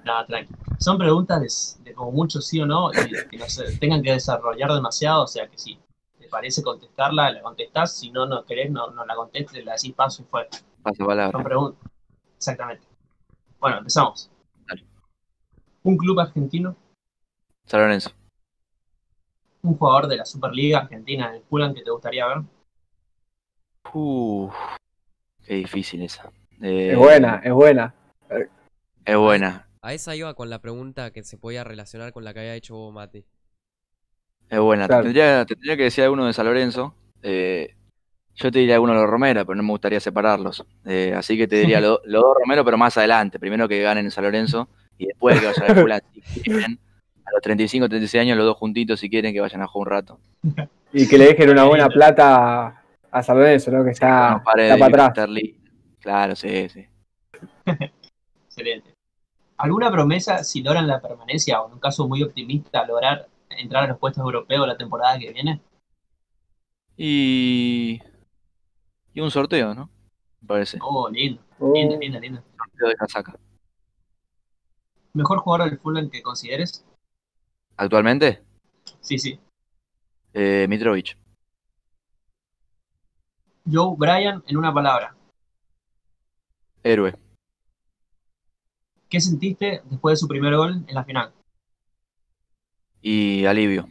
[0.04, 0.54] Nada, tranqui.
[0.78, 1.40] Son preguntas
[1.78, 5.22] de, de como mucho sí o no, y que no se tengan que desarrollar demasiado,
[5.24, 5.78] o sea que si
[6.18, 9.94] te parece contestarla, la contestás, si no, no querés, no, no la contestes, la decís
[9.94, 10.48] paso y fue.
[10.82, 11.42] Pasa Son palabra.
[11.44, 11.90] preguntas.
[12.36, 12.86] Exactamente.
[13.60, 14.30] Bueno, empezamos.
[14.66, 14.84] Dale.
[15.82, 16.76] Un club argentino,
[17.66, 18.10] San Lorenzo.
[19.62, 22.38] un jugador de la Superliga Argentina en el que te gustaría ver.
[23.92, 24.54] Uf,
[25.44, 26.30] qué difícil esa.
[26.62, 27.94] Eh, Es buena, es buena.
[29.04, 32.40] Es buena, A esa iba con la pregunta que se podía relacionar con la que
[32.40, 33.24] había hecho vos, Mati.
[34.50, 34.84] es buena.
[34.84, 35.02] Te Claro.
[35.04, 36.94] tendría, te tendría que decir alguno de San Lorenzo.
[37.22, 37.74] Eh,
[38.38, 40.64] yo te diría alguno de los Romero, pero no me gustaría separarlos.
[40.84, 43.38] Eh, así que te diría lo- los dos Romero, pero más adelante.
[43.38, 46.78] Primero que ganen en San Lorenzo y después que vayan a Fulham si quieren.
[47.24, 49.92] A los 35, 36 años, los dos juntitos, si quieren, que vayan a jugar un
[49.92, 50.20] rato.
[50.94, 53.84] Y que le dejen una buena plata a San Lorenzo, ¿no?
[53.84, 55.10] Que está, No pare está de para atrás.
[55.26, 55.54] Sterling.
[56.00, 56.86] Claro, sí, sí.
[58.46, 58.94] Excelente.
[59.58, 63.88] ¿Alguna promesa si logran la permanencia o en un caso muy optimista lograr entrar a
[63.88, 65.60] los puestos europeos la temporada que viene?
[66.96, 68.00] Y.
[69.18, 69.90] Y un sorteo, ¿no?
[70.40, 70.78] Me parece.
[70.80, 72.40] Oh, lindo, Oh, lindo, lindo, lindo.
[72.56, 73.34] Sorteo de casaca.
[75.12, 76.86] ¿Mejor jugador del Fulham que consideres?
[77.76, 78.44] Actualmente,
[79.00, 79.40] Sí, sí.
[80.34, 81.18] eh, Mitrovic.
[83.68, 85.16] Joe Bryan en una palabra.
[86.84, 87.16] Héroe.
[89.08, 91.32] ¿Qué sentiste después de su primer gol en la final?
[93.02, 93.88] Y alivio.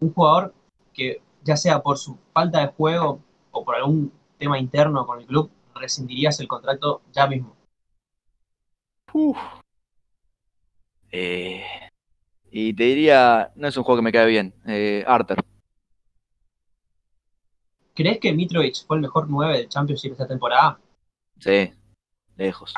[0.00, 0.52] Un jugador
[0.92, 3.20] que, ya sea por su falta de juego
[3.50, 7.56] o por algún tema interno con el club, rescindirías el contrato ya mismo.
[9.12, 9.38] Uf.
[11.10, 11.64] Eh,
[12.50, 14.54] y te diría, no es un juego que me cae bien.
[14.66, 15.44] Eh, Arthur.
[17.94, 20.80] ¿Crees que Mitrovic fue el mejor 9 del Championship esta temporada?
[21.38, 21.72] Sí,
[22.36, 22.74] lejos.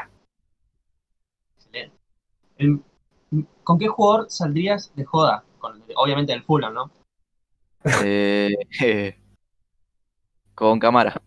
[1.57, 1.97] Excelente.
[2.59, 2.83] El-
[3.63, 5.45] ¿Con qué jugador saldrías de joda?
[5.59, 6.91] Con, obviamente del Fulham, ¿no?
[8.03, 8.51] Eh,
[8.83, 9.19] eh,
[10.55, 11.21] con cámara.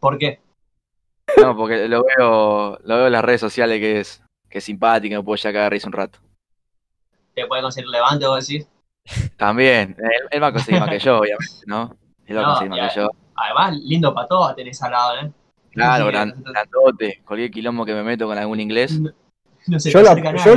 [0.00, 0.40] ¿Por qué?
[1.40, 5.16] No, porque lo veo, lo veo en las redes sociales que es, que es simpático,
[5.16, 6.18] me puedo ya cagar risa un rato.
[7.34, 8.66] ¿Te puede conseguir levante o decir?
[9.36, 11.96] También, él, él va a conseguir más que yo, obviamente, ¿no?
[12.26, 13.08] Él va a No, conseguir más que yo.
[13.36, 15.32] Además, lindo para todos tenés al lado, ¿eh?
[15.72, 19.00] Claro, gran- grandote, cualquier quilombo que me meto con algún inglés.
[19.00, 19.10] No,
[19.66, 20.54] no se Yo, acerca yo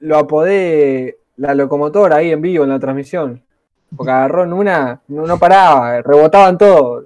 [0.00, 3.44] lo apodé la locomotora ahí en vivo en la transmisión.
[3.96, 7.02] Porque agarró en una, no, no paraba, rebotaban todo.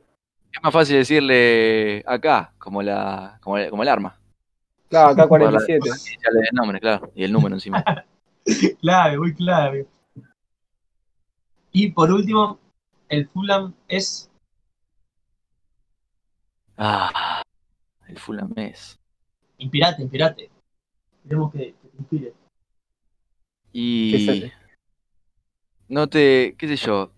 [0.52, 4.18] Es más fácil decirle acá, como la, como el, como el arma.
[4.88, 5.80] Claro, acá Por la- 47.
[5.80, 7.10] por las iniciales del nombre, claro.
[7.14, 7.84] Y el número encima.
[8.80, 9.86] Clave, muy clave.
[11.72, 12.58] Y por último,
[13.08, 14.30] el Fulham es
[16.78, 17.42] Ah,
[18.08, 18.98] el Fulham es.
[19.58, 20.50] inspirate, inspirate.
[21.24, 22.34] Queremos que, que te inspire.
[23.72, 24.52] Y.
[25.88, 27.10] no te, qué sé yo,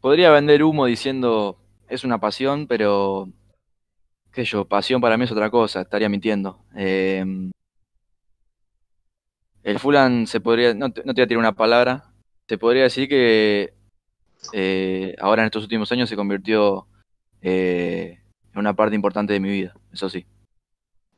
[0.00, 1.58] podría vender humo diciendo
[1.88, 3.28] es una pasión, pero
[4.32, 6.60] qué sé yo, pasión para mí es otra cosa, estaría mintiendo.
[6.76, 7.24] Eh,
[9.62, 12.12] el Fulham se podría, no te, no te voy a tirar una palabra,
[12.46, 13.74] te podría decir que
[14.52, 16.86] eh, ahora en estos últimos años se convirtió
[17.42, 18.20] eh,
[18.52, 20.26] en una parte importante de mi vida, eso sí.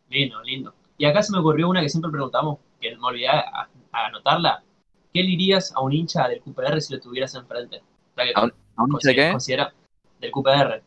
[0.08, 0.74] Lindo, lindo.
[0.98, 4.64] Y acá se me ocurrió una que siempre preguntamos, que me olvidé a, a anotarla.
[5.12, 7.78] ¿Qué le dirías a un hincha del QPR si lo tuvieras enfrente?
[7.78, 9.30] O sea, que ¿A un- ¿A un hincha de qué?
[9.32, 9.74] considera
[10.20, 10.82] del QPR.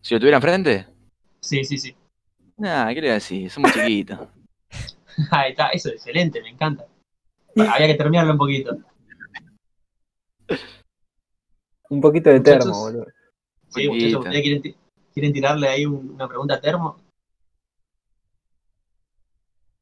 [0.00, 0.86] Si lo tuviera enfrente,
[1.40, 1.94] Sí, sí, sí.
[2.56, 3.50] nah, ¿qué le voy a decir?
[3.50, 4.18] Somos chiquitos.
[5.30, 6.86] Ahí está, eso es excelente, me encanta.
[7.54, 8.76] Bueno, había que terminarlo un poquito.
[11.90, 12.64] Un poquito de Muchachos.
[12.64, 13.06] termo, boludo.
[13.68, 14.76] Sí, muchachos, ¿ustedes quieren, ti-
[15.12, 16.96] quieren tirarle ahí un- una pregunta a Termo?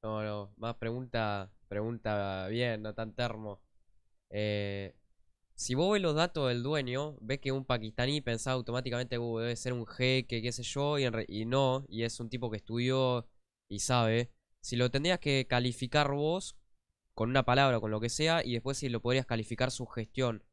[0.02, 3.60] No, no, más pregunta, pregunta bien, no tan termo.
[4.30, 4.94] Eh,
[5.54, 9.56] si vos ves los datos del dueño, ves que un pakistaní pensaba automáticamente, "Uh, debe
[9.56, 13.28] ser un jeque, qué sé yo, y, no, y es un tipo que estudió
[13.68, 14.30] y sabe.
[14.60, 16.56] Si lo tendrías que calificar vos
[17.14, 20.44] con una palabra con lo que sea, y después si lo podrías calificar su gestión.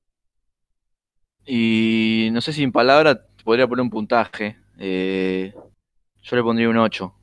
[1.46, 4.58] Y no sé si en palabras te podría poner un puntaje.
[4.80, 5.54] Eh,
[6.24, 7.14] yo le pondría un 8.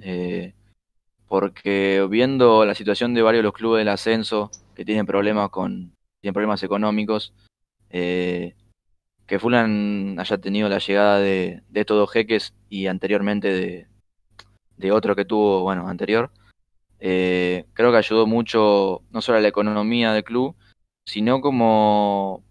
[0.00, 0.54] Eh,
[1.30, 5.92] porque viendo la situación de varios de los clubes del ascenso que tienen problemas con
[6.20, 7.32] tienen problemas económicos,
[7.88, 8.56] eh,
[9.28, 13.86] que Fulan haya tenido la llegada de, de estos dos jeques y anteriormente de,
[14.76, 16.32] de otro que tuvo, bueno, anterior,
[16.98, 20.56] eh, creo que ayudó mucho no solo a la economía del club,
[21.06, 22.42] sino como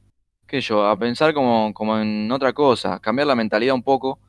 [0.47, 4.19] qué sé yo, a pensar como, como en otra cosa, cambiar la mentalidad un poco,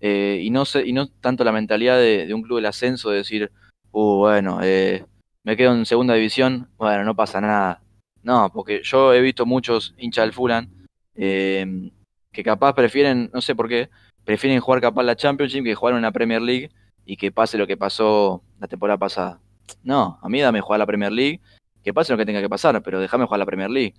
[0.00, 3.18] eh, y no sé, y no tanto la mentalidad de un club del ascenso, de
[3.18, 3.52] decir,
[3.92, 5.04] uh, bueno, eh,
[5.44, 7.82] me quedo en segunda división, bueno, no pasa nada.
[8.22, 10.70] No, porque yo he visto muchos hinchas del Fulan
[11.14, 11.90] eh,
[12.32, 13.90] que capaz prefieren, no sé por qué,
[14.24, 16.70] prefieren jugar capaz la Championship que jugar una Premier League
[17.04, 19.40] y que pase lo que pasó la temporada pasada.
[19.82, 21.40] No, a mí dame jugar la Premier League,
[21.82, 23.94] que pase lo que tenga que pasar, pero déjame jugar la Premier League.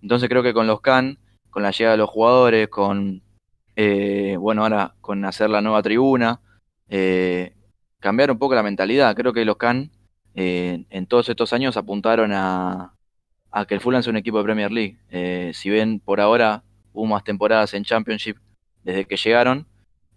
[0.00, 1.18] Entonces creo que con los Can,
[1.50, 3.22] con la llegada de los jugadores, con,
[3.76, 6.40] eh, bueno, ahora con hacer la nueva tribuna,
[6.88, 7.54] eh,
[8.04, 9.16] cambiar un poco la mentalidad.
[9.16, 9.90] Creo que los Can
[10.34, 12.92] eh, en todos estos años apuntaron a,
[13.50, 14.98] a que el Fulham sea un equipo de Premier League.
[15.08, 18.36] Eh, si bien por ahora hubo más temporadas en Championship
[18.82, 19.66] desde que llegaron,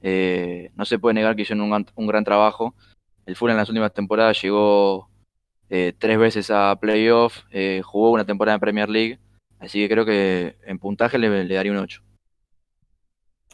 [0.01, 2.75] eh, no se puede negar que hicieron un, un gran trabajo.
[3.25, 5.09] El Fulham en las últimas temporadas llegó
[5.69, 7.43] tres veces a playoff,
[7.83, 9.19] jugó una temporada en Premier League,
[9.59, 12.01] así que creo que en puntaje le, le daría un 8.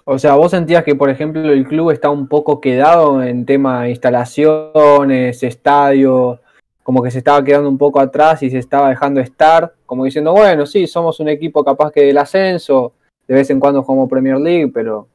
[0.06, 3.84] O sea, vos sentías que, por ejemplo, el club está un poco quedado en tema
[3.84, 6.41] de instalaciones, estadio,
[6.84, 10.34] como que se estaba quedando un poco atrás y se estaba dejando estar, como diciendo,
[10.34, 12.93] bueno, sí, somos un equipo capaz que del ascenso,
[13.28, 15.08] de vez en cuando jugamos Premier League, pero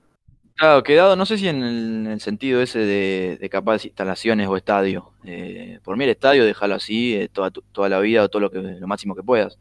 [0.58, 5.12] Claro, quedado, no sé si en el, en sentido ese de, capaz instalaciones o estadio.
[5.22, 8.50] Eh, por mí el estadio déjalo así eh, toda, toda la vida o todo lo,
[8.50, 9.56] que, lo máximo que puedas.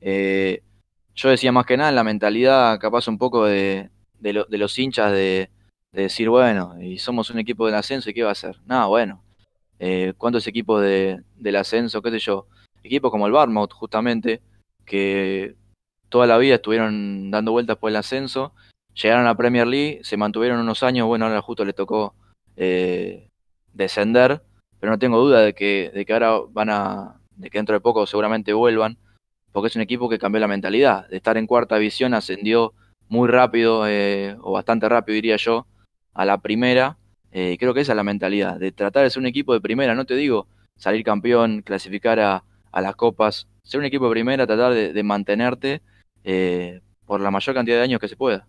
[0.00, 0.62] Eh,
[1.14, 3.90] yo decía más que nada la mentalidad capaz un poco de,
[4.20, 5.50] de, lo- de los hinchas de,
[5.92, 8.58] de decir, bueno, y somos un equipo del ascenso y qué va a hacer.
[8.66, 9.22] Nada, bueno.
[9.78, 12.46] Eh, ¿cuántos equipos de, del ascenso, qué sé yo?
[12.82, 14.40] Equipos como el Barmouth, justamente,
[14.84, 15.54] que
[16.08, 18.52] toda la vida estuvieron dando vueltas por el ascenso
[18.94, 22.14] llegaron a Premier League, se mantuvieron unos años, bueno, ahora justo le tocó
[22.56, 23.28] eh,
[23.72, 24.42] descender,
[24.78, 27.80] pero no tengo duda de que, de que ahora van a, de que dentro de
[27.80, 28.98] poco seguramente vuelvan,
[29.52, 32.74] porque es un equipo que cambió la mentalidad, de estar en cuarta división ascendió
[33.10, 35.66] muy rápido, eh, o bastante rápido diría yo,
[36.14, 36.96] a la primera,
[37.32, 39.94] eh, creo que esa es la mentalidad, de tratar de ser un equipo de primera,
[39.94, 40.46] no te digo
[40.76, 45.82] salir campeón, clasificar a, a las copas, ser un equipo de primera, tratar de, mantenerte
[46.24, 48.46] eh, por la mayor cantidad de años que se pueda.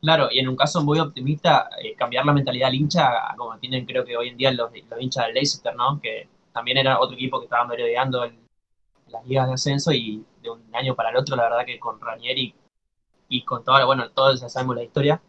[0.00, 3.84] Claro, y en un caso muy optimista, eh, cambiar la mentalidad al hincha, como tienen
[3.84, 6.00] creo que hoy en día los, los hinchas del Leicester, ¿no?
[6.00, 8.38] Que también era otro equipo que estaba merodeando en
[9.08, 12.00] las ligas de ascenso y de un año para el otro, la verdad que con
[12.00, 12.54] Ranieri
[13.28, 15.20] y con toda, bueno, todos ya sabemos la historia.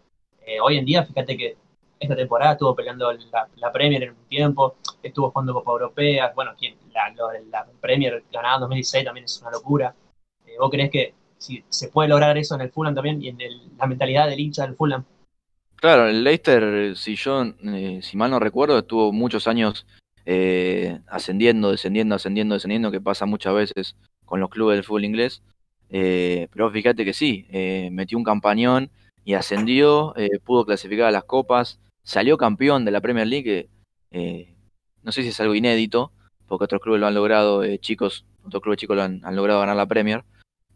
[0.45, 1.57] Eh, hoy en día, fíjate que
[1.99, 3.11] esta temporada estuvo peleando
[3.55, 8.61] la, Premier en un tiempo, estuvo jugando Copa Europea, bueno, quien, la, Premier ganada en
[8.61, 9.95] 2016 también es una locura.
[10.45, 13.37] Eh, ¿Vos creés que si se puede lograr eso en el Fulham también y en
[13.77, 15.05] la mentalidad del hincha del Fulham?
[15.77, 19.85] Claro, el Leicester, si yo, eh, si mal no recuerdo, estuvo muchos años
[21.07, 23.95] ascendiendo, descendiendo, ascendiendo, descendiendo, que pasa muchas veces
[24.25, 25.41] con los clubes del fútbol inglés.
[25.89, 28.89] Eh, pero fíjate que sí, eh, metió un campañón
[29.23, 33.69] y ascendió, eh, pudo clasificar a las copas, salió campeón de la Premier League,
[35.03, 36.11] no sé si es algo inédito,
[36.47, 39.87] porque otros clubes lo han logrado, chicos, otros clubes chicos lo han, logrado ganar la
[39.87, 40.23] Premier,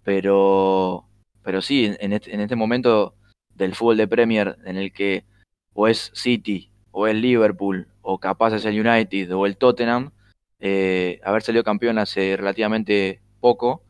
[0.04, 1.06] pero,
[1.44, 3.16] pero sí, en- este, en este momento
[3.56, 5.26] del fútbol de Premier en el que
[5.74, 10.12] o es City, o es Liverpool, o capaz es el United, o el Tottenham,
[10.60, 13.84] haber salido campeón hace relativamente poco,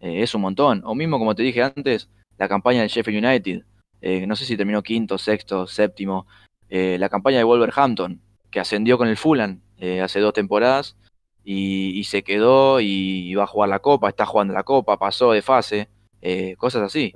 [0.00, 0.82] eh, es un montón.
[0.84, 3.62] O mismo, como te dije antes, la campaña del Sheffield United,
[4.00, 6.26] eh, no sé si terminó quinto, sexto, séptimo,
[6.68, 9.60] eh, la campaña de Wolverhampton, que ascendió con el Fulham
[10.02, 10.96] hace dos temporadas,
[11.44, 15.32] y, y se quedó y va a jugar la Copa, está jugando la Copa, pasó
[15.32, 15.88] de fase,
[16.56, 17.14] cosas así.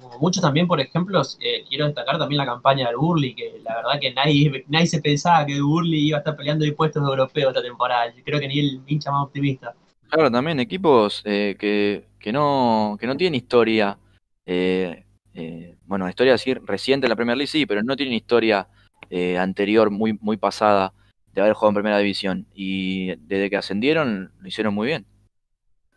[0.00, 3.76] Como muchos también, por ejemplo, eh, quiero destacar también la campaña del Burley, que la
[3.76, 7.48] verdad que nadie, nadie se pensaba que Burley iba a estar peleando de puestos europeos
[7.48, 8.14] esta temporada.
[8.14, 9.74] Yo creo que ni el hincha más optimista.
[10.08, 13.98] Claro, también equipos eh, que, que, no, que no tienen historia,
[14.44, 18.68] eh, eh, bueno, historia así reciente en la Premier League sí, pero no tienen historia
[19.10, 20.92] eh, anterior, muy, muy pasada,
[21.32, 22.46] de haber jugado en Primera División.
[22.54, 25.06] Y desde que ascendieron, lo hicieron muy bien.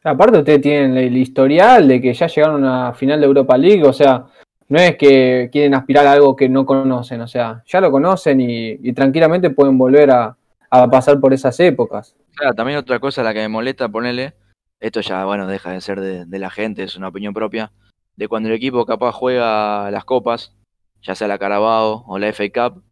[0.04, 3.92] Aparte ustedes tienen el historial de que ya llegaron a final de Europa League, o
[3.94, 4.26] sea,
[4.70, 8.40] no es que quieren aspirar a algo que no conocen, o sea, ya lo conocen
[8.40, 10.38] y, y tranquilamente pueden volver a,
[10.70, 12.16] a, pasar por esas épocas.
[12.36, 14.36] Claro, también otra cosa la que me molesta ponerle,
[14.80, 17.72] esto ya, bueno, deja de ser de, de la gente, es una opinión propia,
[18.16, 20.56] de cuando el equipo capaz juega las copas,
[21.02, 22.84] ya sea la Carabao o la FA Cup,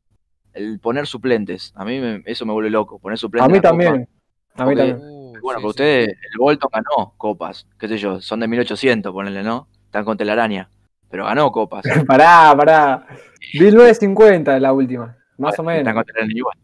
[0.54, 3.50] el poner suplentes, a mí me, eso me vuelve loco, poner suplentes.
[3.50, 4.08] A mí también,
[4.56, 5.17] copa, a mí también.
[5.42, 5.68] Bueno, sí, pero sí.
[5.68, 9.68] ustedes, el Bolton ganó copas, qué sé yo, son de 1800, ponele, ¿no?
[9.86, 10.70] Están con telaraña,
[11.10, 11.84] pero ganó copas.
[12.08, 13.08] Pará, pará.
[13.54, 16.06] 1950 la última, más o Bueno, Están menos.
[16.06, 16.58] con telaraña igual.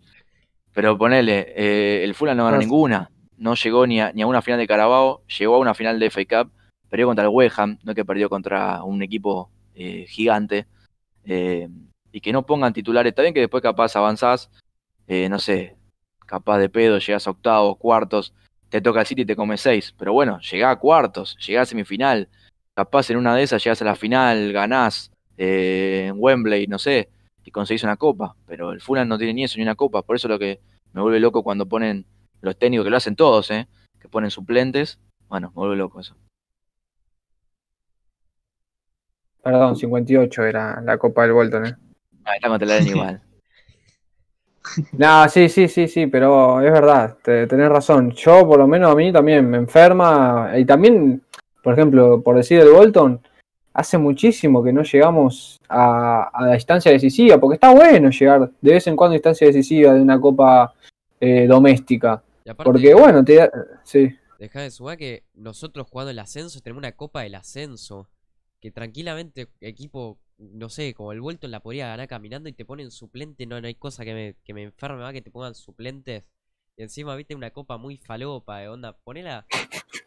[0.73, 2.61] Pero ponele, eh, el Fulham no ganó No.
[2.61, 5.99] ninguna, no llegó ni a, ni a una final de Carabao, llegó a una final
[5.99, 6.51] de FA Cup,
[6.89, 10.65] perdió contra el West Ham, no es que perdió contra un equipo eh, gigante,
[11.25, 11.67] eh,
[12.11, 14.49] y que no pongan titulares, está bien que después capaz avanzás,
[15.07, 15.75] eh, no sé,
[16.25, 18.33] capaz de pedo, llegás a octavos, cuartos,
[18.73, 21.65] te toca el City y te come seis, pero bueno, llegá a cuartos, llegá a
[21.67, 22.27] semifinal,
[22.73, 27.07] capaz en una de esas llegás a la final, ganás eh, en Wembley, no sé,
[27.43, 30.15] y conseguís una copa, pero el Fulham no tiene ni eso ni una copa, por
[30.15, 30.59] eso lo que
[30.91, 32.07] me vuelve loco cuando ponen
[32.41, 33.67] los técnicos, que lo hacen todos, ¿eh?
[33.99, 34.97] que ponen suplentes,
[35.29, 36.15] bueno, me vuelve loco eso.
[39.43, 41.67] Perdón, 58 era la Copa del Bolton.
[41.67, 41.75] ¿eh?
[42.25, 43.21] Ah, está con igual.
[44.93, 48.11] No, sí, sí, sí, sí, pero es verdad, te, tenés razón.
[48.11, 50.51] Yo, por lo menos, a mí también me enferma.
[50.57, 51.21] Y también,
[51.61, 53.21] por ejemplo, por decir el Bolton,
[53.73, 58.71] hace muchísimo que no llegamos a, a la instancia decisiva, porque está bueno llegar de
[58.71, 60.73] vez en cuando a instancia decisiva de una copa
[61.19, 62.23] eh, doméstica.
[62.45, 63.51] Aparte, Porque, bueno, te da-
[63.83, 68.09] Sí, Deja de sumar que nosotros jugando el ascenso tenemos una copa del ascenso.
[68.59, 72.91] Que tranquilamente equipo, no sé, como el Bolton la podría ganar caminando y te ponen
[72.91, 73.45] suplente.
[73.45, 76.23] No, no hay cosa que me, que me enferme más que te pongan suplentes.
[76.75, 78.97] Y encima, viste, una copa muy falopa de onda.
[79.03, 79.45] Ponela,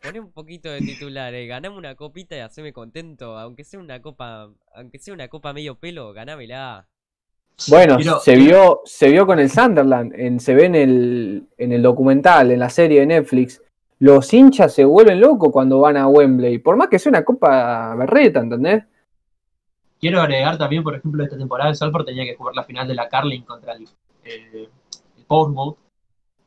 [0.02, 1.46] poné un poquito de titular, eh.
[1.46, 3.38] Ganame una copita y haceme contento.
[3.38, 6.88] Aunque sea una copa, aunque sea una copa medio pelo, ganámela.
[7.68, 11.82] Bueno, se vio, se vio con el Sunderland, en, se ve en el, en el
[11.82, 13.62] documental, en la serie de Netflix.
[13.98, 17.94] Los hinchas se vuelven locos cuando van a Wembley, por más que sea una copa
[17.94, 18.84] berreta, ¿entendés?
[20.00, 22.94] Quiero agregar también, por ejemplo, esta temporada el Salford tenía que jugar la final de
[22.94, 23.84] la Carling contra el,
[24.24, 24.68] eh,
[25.18, 25.76] el Portsmouth.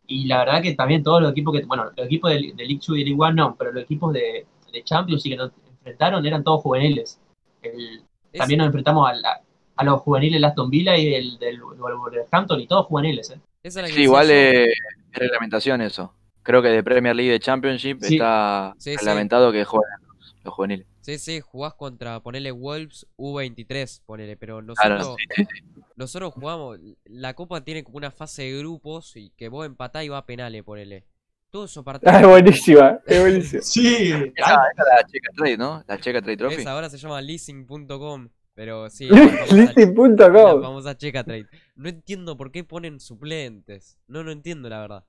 [0.07, 2.79] Y la verdad que también todos los equipos que, bueno, los equipos de, de League
[2.85, 6.25] 2 y League 1 no, pero los equipos de, de Champions y que nos enfrentaron
[6.25, 7.19] eran todos juveniles.
[7.61, 9.41] El- Es- también nos enfrentamos a, la-
[9.75, 13.39] a los juveniles de Aston Villa y el del Wolverhampton y todos juveniles, ¿eh?
[13.63, 14.33] esa es la que Sí, igual yo.
[14.33, 14.65] eh,
[15.11, 16.13] es reglamentación eso.
[16.43, 18.15] Creo que de Premier League de Championship Sí.
[18.15, 18.97] está Sí, sí.
[18.97, 20.87] reglamentado que juegan los, los juveniles.
[21.18, 25.82] Sí, sí, jugás contra, ponele Wolves U23, ponele, pero nosotros, sí, sí, sí.
[25.95, 30.10] nosotros jugamos, la copa tiene como una fase de grupos y que vos empatás y
[30.10, 31.05] va a penales, ponele.
[31.51, 33.62] Todos esos Ah, partidos, es buenísima, es buenísima.
[33.64, 35.84] Sí, Esa, esa es la Checa Trade, ¿no?
[35.88, 36.55] La Checa Trade Trophy.
[36.55, 40.62] esa ahora se llama leasing.com, pero sí, la Listing.com.
[40.62, 41.47] famosa checa trade.
[41.76, 45.05] No entiendo por qué ponen suplentes, no lo entiendo la verdad.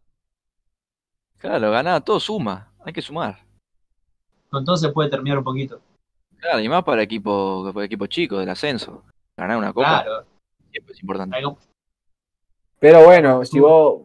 [1.39, 2.73] Claro, ganada, todo suma.
[2.85, 3.45] Hay que sumar.
[4.51, 5.81] con todo se puede terminar un poquito.
[6.41, 9.05] Claro, y más para equipos equipo chicos del ascenso.
[9.37, 10.27] Ganar una copa Claro.
[10.71, 11.37] siempre es importante.
[12.79, 14.03] Pero bueno, si vos,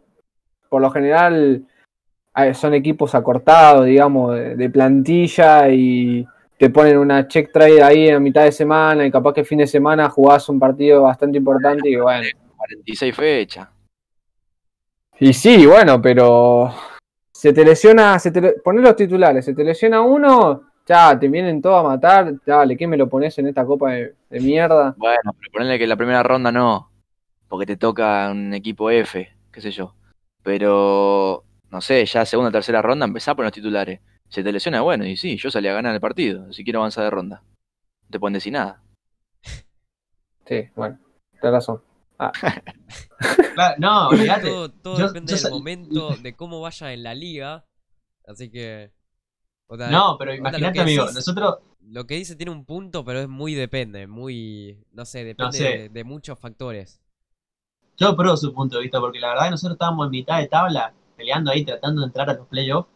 [0.70, 1.66] por lo general,
[2.54, 6.28] son equipos acortados, digamos, de, de plantilla y
[6.58, 9.68] te ponen una check trade ahí a mitad de semana y capaz que fin de
[9.68, 12.28] semana jugás un partido bastante importante y bueno.
[12.58, 13.70] 46 fechas.
[15.20, 16.74] Y sí, bueno, pero
[17.32, 21.84] se te lesiona, se te, los titulares, se te lesiona uno, ya, te vienen todos
[21.84, 24.94] a matar, dale, ¿qué me lo pones en esta copa de, de mierda?
[24.98, 26.92] Bueno, pero ponerle que la primera ronda no.
[27.48, 29.96] Porque te toca un equipo F, qué sé yo.
[30.44, 34.00] Pero, no sé, ya segunda o tercera ronda empezá por los titulares.
[34.30, 36.52] Se te lesiona, bueno, y sí, yo salí a ganar el partido.
[36.52, 37.44] Si quiero avanzar de ronda.
[37.46, 38.82] No te pueden decir nada.
[40.46, 41.00] Sí, bueno,
[41.42, 41.82] tenés razón.
[43.56, 44.50] Claro, no, olvídate.
[44.50, 47.64] Todo, todo Yo- depende yo del momento, de cómo vaya en la liga,
[48.28, 48.92] así que...
[49.68, 53.20] o sea, No, pero imagínate, amigo, decís- nosotros, Lo que dice tiene un punto, pero
[53.22, 55.64] es muy depende, muy, no sé, depende sé.
[55.64, 57.00] De, de muchos factores.
[57.98, 60.48] yo apruebo su punto de vista, porque la verdad que nosotros estábamos en mitad de
[60.48, 62.90] tabla, peleando ahí, tratando de entrar a los playoffs,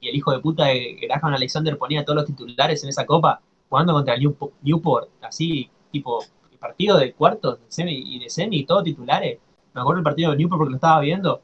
[0.00, 3.40] y el hijo de puta de Graham Alexander ponía todos los titulares en esa copa,
[3.68, 6.24] jugando contra Newport, así, tipo,
[6.58, 9.38] partido de cuartos de semi y de semi, todo titulares.
[9.74, 11.42] Me acuerdo el partido de Newport porque lo estaba viendo.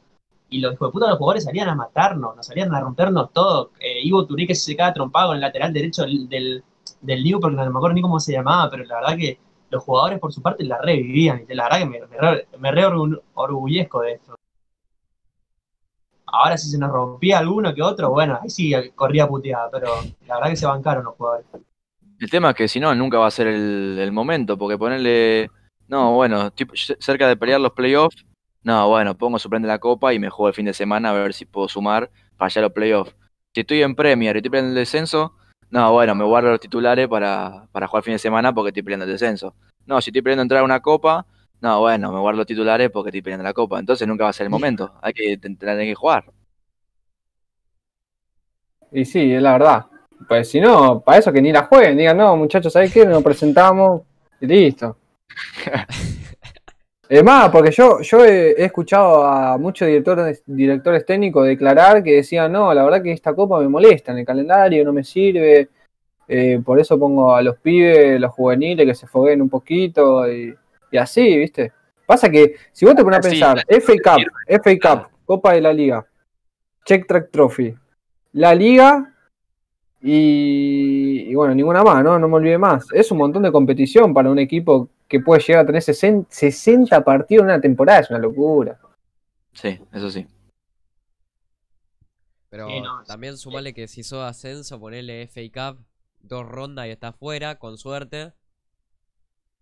[0.49, 3.73] Y los hijos de puta los jugadores salían a matarnos, nos salían a rompernos todo.
[3.81, 7.63] Eh, Ivo Turí que se quedaba trompado en el lateral derecho del, del, Newport, no
[7.65, 9.39] me acuerdo ni cómo se llamaba, pero la verdad que
[9.71, 11.45] los jugadores por su parte la revivían.
[11.49, 12.01] Y la verdad que me,
[12.59, 12.87] me, re,
[13.35, 14.37] orgullezco de esto.
[16.27, 19.89] Ahora si se nos rompía alguno que otro, bueno, ahí sí corría puteada, pero
[20.27, 21.47] la verdad que se bancaron los jugadores.
[22.19, 25.51] El tema es que si no, nunca va a ser el, momento, porque ponerle,
[25.89, 26.51] no, bueno,
[26.99, 28.25] cerca de pelear los playoffs,
[28.67, 31.33] no, bueno, pongo suplente la copa y me juego el fin de semana a ver
[31.35, 33.15] si puedo sumar para allá los playoffs.
[33.55, 35.35] Si estoy en Premier y estoy peleando el descenso,
[35.71, 38.83] no, bueno, me guardo los titulares para, para jugar el fin de semana porque estoy
[38.83, 39.55] peleando el descenso.
[39.87, 41.25] No, si estoy peleando entrar a una copa,
[41.61, 43.79] no, bueno, me guardo los titulares porque estoy peleando la copa.
[43.79, 44.93] Entonces nunca va a ser el momento.
[45.01, 46.25] Hay que tener que jugar.
[48.91, 49.87] Y sí, es la verdad.
[50.27, 53.07] Pues si no, para eso que ni la jueguen, digan, no, muchachos, ¿sabes qué?
[53.07, 54.03] Nos presentamos
[54.41, 54.97] y listo.
[57.09, 62.51] Es más, porque yo, yo he, escuchado a muchos directores, directores técnicos declarar que decían,
[62.51, 65.69] no, la verdad que esta copa me molesta en el calendario, no me sirve,
[66.27, 70.55] eh, por eso pongo a los pibes, los juveniles, que se foguen un poquito y,
[70.99, 71.73] así, ¿viste?
[72.07, 75.73] Pasa que si vos te pones a pensar, FA Cup, FA Cup, Copa de la
[75.73, 76.05] Liga,
[76.85, 77.75] Check Track Trophy,
[78.33, 79.13] la Liga
[80.01, 82.19] y, bueno, ninguna más, ¿no?
[82.19, 82.87] No me olvide más.
[82.93, 87.43] Es un montón de competición para un equipo que puede llegar a tener 60 partidos
[87.43, 88.79] en una temporada, es una locura.
[89.53, 90.27] Sí, eso sí.
[92.49, 92.69] Pero
[93.07, 95.85] también sumale que si sos ascenso, ponerle FA Cup,
[96.21, 98.33] dos rondas y está fuera, con suerte.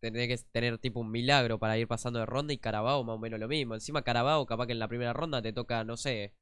[0.01, 3.19] Tendría que tener tipo un milagro para ir pasando de ronda y Carabao más o
[3.19, 3.75] menos lo mismo.
[3.75, 6.35] Encima Carabao, capaz que en la primera ronda te toca, no sé,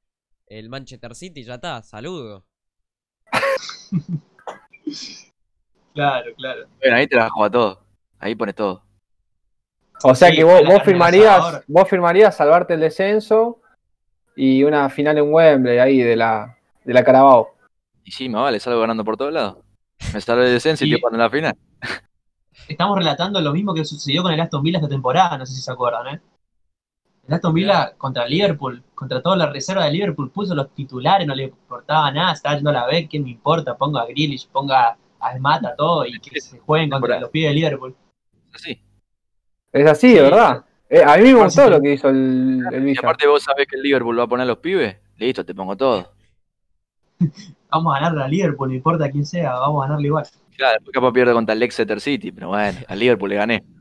[0.46, 2.44] el Manchester City, ya está, saludo.
[5.94, 6.66] claro, claro.
[6.80, 7.86] Bueno, ahí te la juega todo.
[8.18, 8.84] Ahí pones todo.
[10.02, 13.60] O sea que vos, vos firmarías, vos firmarías salvarte el descenso
[14.36, 17.54] y una final en Wembley ahí de la, de la Carabao.
[18.04, 19.58] Y sí, me vale, salgo ganando por todos lados.
[20.12, 21.56] Me salvo el descenso y, te en la final.
[22.68, 25.62] Estamos relatando lo mismo que sucedió con el Aston Villa esta temporada, no sé si
[25.62, 26.20] se acuerdan, ¿eh?
[27.28, 31.34] El Aston Villa contra Liverpool, contra toda la reserva de Liverpool, puso los titulares, no
[31.34, 33.76] le importaba nada, estaba yendo a la B, ¿qué me importa?
[33.76, 37.54] Ponga a Grealish, ponga a Esmata, todo, y que se jueguen contra los pibes de
[37.54, 37.94] Liverpool.
[38.52, 38.80] Así.
[39.72, 40.64] Es así, de verdad.
[40.88, 43.00] Eh, a mí me gustó lo que hizo el, el Villa.
[43.02, 45.54] Y aparte vos sabés que el Liverpool va a poner a los pibes, listo, te
[45.54, 46.12] pongo todo.
[47.72, 50.26] vamos a ganarle a Liverpool, no importa quién sea, vamos a ganarle igual.
[50.56, 53.64] Claro, después capaz pierde contra el Exeter City, pero bueno, al Liverpool le gané.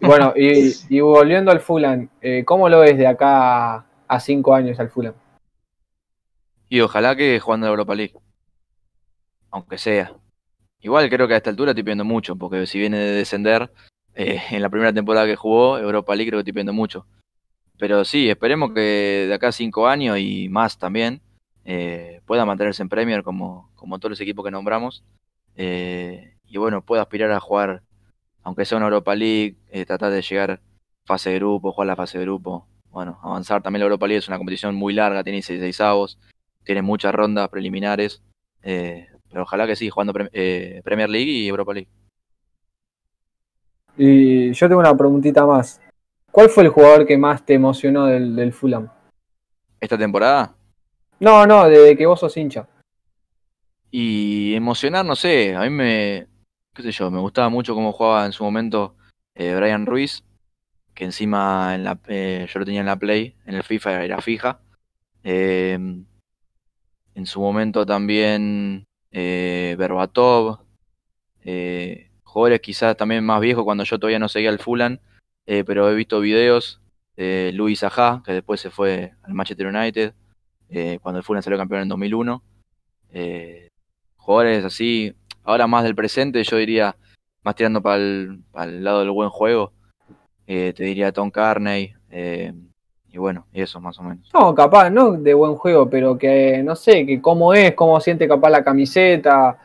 [0.00, 4.90] Bueno, y, volviendo al Fulham, eh, ¿cómo lo ves de acá a cinco años al
[4.90, 5.14] Fulham?
[6.68, 8.14] Y ojalá que jugando la Europa League.
[9.52, 10.12] Aunque sea.
[10.80, 13.70] Igual creo que a esta altura estoy pidiendo mucho, porque si viene de descender,
[14.18, 17.06] eh, en la primera temporada que jugó, Europa League creo que estoy pidiendo mucho.
[17.78, 21.22] Pero sí, esperemos que de acá a cinco años y más también,
[21.64, 25.04] eh, pueda mantenerse en Premier como, como todos los equipos que nombramos.
[26.50, 27.82] y bueno, pueda aspirar a jugar
[28.48, 30.60] aunque sea una Europa League, eh, tratar de llegar
[31.04, 33.62] fase de grupo, jugar la fase de grupo, bueno, avanzar.
[33.62, 36.18] También la Europa League es una competición muy larga, tiene 16 avos,
[36.64, 38.22] tiene muchas rondas preliminares,
[38.62, 41.88] eh, pero ojalá que sí, jugando eh, Premier League y Europa League.
[43.98, 45.80] Y yo tengo una preguntita más.
[46.30, 48.88] ¿Cuál fue el jugador que más te emocionó del, del Fulham?
[49.80, 50.54] ¿Esta temporada?
[51.18, 52.68] No, no, desde que vos sos hincha.
[53.90, 56.28] Y emocionar, no sé, a mí me,
[56.74, 58.94] qué sé yo, me gustaba mucho cómo jugaba en su momento
[59.34, 60.22] eh, Brian Ruiz,
[60.94, 64.20] que encima en la, eh, yo lo tenía en la Play, en el FIFA era
[64.20, 64.60] fija.
[65.24, 66.04] Em,
[67.14, 70.60] en su momento también eh, Berbatov,
[71.44, 75.00] eh, jugadores quizás también más viejos cuando yo todavía no seguía al Fulan,
[75.44, 76.80] pero he visto videos
[77.16, 80.14] de Luis Ajá, que después se fue al Manchester United,
[81.00, 82.42] cuando el Fulan salió campeón en 2001.
[84.16, 85.14] jugadores así,
[85.48, 86.94] Ahora más del presente, yo diría,
[87.42, 88.44] más tirando para el,
[88.84, 89.72] lado del buen juego,
[90.46, 91.94] eh, te diría Tom Carney.
[92.10, 92.52] Eh,
[93.10, 94.28] y bueno, eso más o menos.
[94.34, 98.28] No, capaz, no de buen juego, pero que no sé, que cómo es, cómo siente
[98.28, 99.58] capaz la camiseta,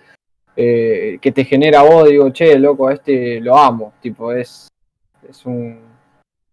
[0.55, 4.67] eh, que te genera vos, digo, che, loco, este lo amo, tipo, es,
[5.27, 5.79] es un...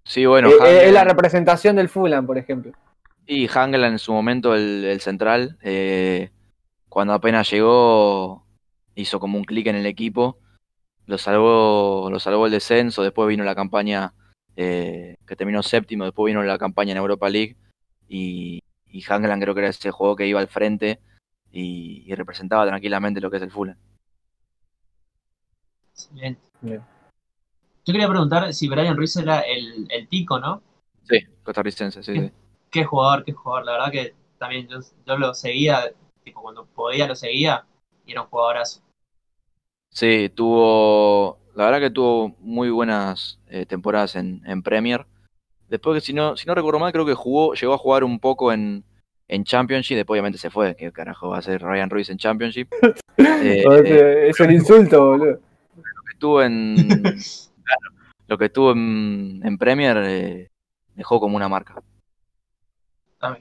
[0.05, 0.49] Sí, bueno.
[0.65, 2.73] Es, la representación del Fulham, por ejemplo.
[3.27, 5.59] Y Hangla en su momento, el, el central,
[6.89, 8.45] cuando apenas llegó,
[8.95, 10.39] hizo como un clic en el equipo,
[11.07, 14.15] lo salvó, lo salvó el descenso, después vino la campaña
[14.57, 17.57] eh, que terminó séptimo, después vino la campaña en Europa League
[18.09, 21.01] y, y creo que era ese juego que iba al frente
[21.53, 23.77] y, representaba tranquilamente lo que es el Fulham.
[26.07, 26.41] Excelente.
[26.61, 26.83] Bien.
[27.85, 30.63] Yo quería preguntar si Brian Ruiz era el, el tico, ¿no?
[31.09, 32.31] Sí, costarricense, sí, sí.
[32.71, 33.65] Qué jugador, qué jugador.
[33.67, 35.93] La verdad que también yo, yo lo seguía,
[36.23, 37.65] tipo cuando podía lo seguía,
[38.07, 38.81] y era un jugadorazo.
[39.93, 45.07] Sí, tuvo, la verdad que tuvo muy buenas eh, temporadas en, en Premier.
[45.69, 48.21] Después que si no, si no recuerdo mal, creo que jugó, llegó a jugar un
[48.21, 48.85] poco en,
[49.27, 52.69] en Championship, después obviamente se fue, ¿qué carajo va a hacer Ryan Ruiz en Championship?
[53.43, 55.41] Eh, O sea, es un insulto, boludo.
[56.21, 56.77] Lo que estuvo en
[57.65, 57.95] claro,
[58.29, 60.51] lo que estuvo en, en Premier eh,
[60.95, 61.83] dejó como una marca.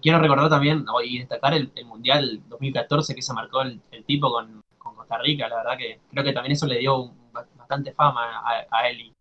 [0.01, 4.29] Quiero recordar también y destacar el, el Mundial 2014 que se marcó el, el tipo
[4.29, 5.47] con, con Costa Rica.
[5.47, 7.19] La verdad que creo que también eso le dio un-
[7.55, 9.13] bastante fama a, a él y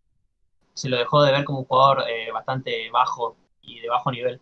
[0.73, 4.41] se lo dejó de ver como un jugador eh, bastante bajo y de bajo nivel.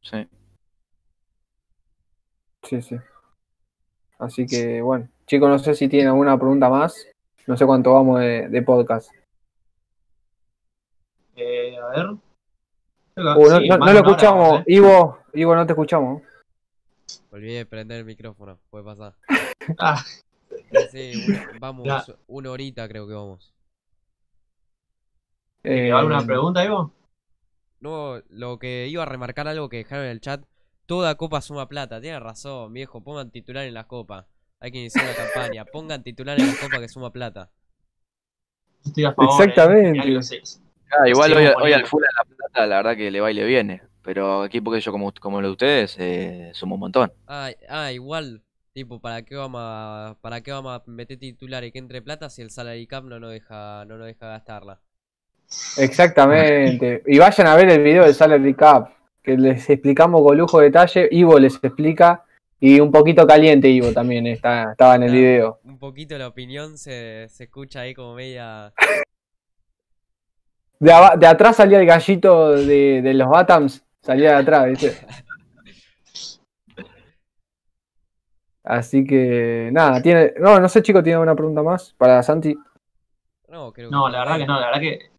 [0.00, 0.26] Sí.
[2.62, 2.96] Sí, sí.
[4.18, 5.08] Así que, bueno.
[5.26, 7.06] Chicos, no sé si tienen alguna pregunta más.
[7.46, 9.10] No sé cuánto vamos de, de podcast.
[11.36, 12.06] Eh, a ver.
[12.06, 12.20] Uh,
[13.16, 14.60] no, sí, no- más no de lo hora escuchamos.
[14.60, 14.64] ¿eh?
[14.68, 16.22] Ivo, Ivo, no te escuchamos.
[17.30, 19.14] Olvidé de prender el micrófono, puede pasar.
[19.78, 20.02] Ah,
[20.90, 21.12] Sí,
[21.52, 22.04] un- vamos, Ya.
[22.26, 23.52] una horita creo que vamos.
[25.62, 26.92] ¿te Eh, alguna pregunta, Ivo?
[27.80, 30.44] No, lo que iba a remarcar algo que dejaron en el chat,
[30.86, 34.26] toda copa suma plata, tiene razón, viejo, pongan titular en las copas.
[34.62, 37.50] Hay que iniciar la campaña, pongan titular en las copas que suma plata.
[38.84, 39.32] Estoy a favor.
[39.32, 39.44] eh.
[39.44, 40.40] Exactamente.
[40.88, 41.86] Ah, igual hoy, hoy al poniendo.
[41.88, 43.82] full a la plata, la verdad que le va y le viene.
[44.02, 47.12] Pero equipo que yo como, como los de ustedes, eh, suma un montón.
[47.26, 48.42] Ah, ah, igual,
[48.72, 52.30] tipo, ¿para qué vamos a, para qué vamos a meter titular y que entre plata
[52.30, 54.80] si el salary cap no nos deja, no nos deja gastarla?
[55.76, 57.02] Exactamente.
[57.06, 58.90] Y vayan a ver el video del Salary Cup,
[59.24, 61.08] que les explicamos con lujo de detalle.
[61.10, 62.24] Ivo les explica.
[62.64, 65.58] Y un poquito caliente Ivo también está, estaba en el video.
[65.64, 68.72] Un poquito la opinión se, se escucha ahí como media...
[70.78, 74.96] De, de atrás salía el gallito de, de los Batams, salía de atrás, ¿viste?
[78.62, 80.32] Así que nada, tiene.
[80.38, 82.56] No, no sé, chicos, ¿tiene una pregunta más para Santi?
[83.48, 85.10] No, creo No, que la verdad que no, la verdad que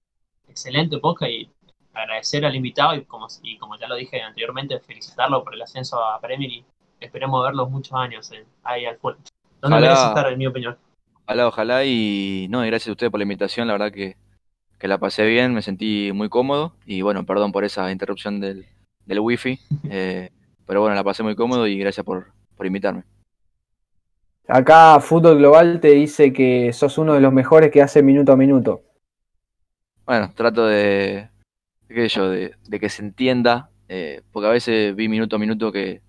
[0.47, 1.51] excelente podcast y
[1.93, 6.01] agradecer al invitado y como, y como ya lo dije anteriormente, felicitarlo por el ascenso
[6.01, 6.65] a Premier y
[7.05, 9.23] esperemos verlos muchos años eh, ahí al fuerte.
[9.61, 9.87] Donde Ojalá.
[9.87, 10.77] merece estar, en mi opinión.
[11.25, 11.85] Ojalá, ojalá.
[11.85, 13.67] Y no, y gracias a ustedes por la invitación.
[13.67, 14.17] La verdad que,
[14.77, 16.73] que la pasé bien, me sentí muy cómodo.
[16.85, 18.65] Y bueno, perdón por esa interrupción del,
[19.05, 19.59] del wifi.
[19.89, 20.29] eh,
[20.65, 23.03] pero bueno, la pasé muy cómodo y gracias por, por invitarme.
[24.47, 28.35] Acá Fútbol Global te dice que sos uno de los mejores que hace minuto a
[28.35, 28.83] minuto.
[30.05, 31.29] Bueno, trato de,
[31.87, 35.39] qué sé yo, de, de que se entienda, eh, porque a veces vi minuto a
[35.39, 36.01] minuto que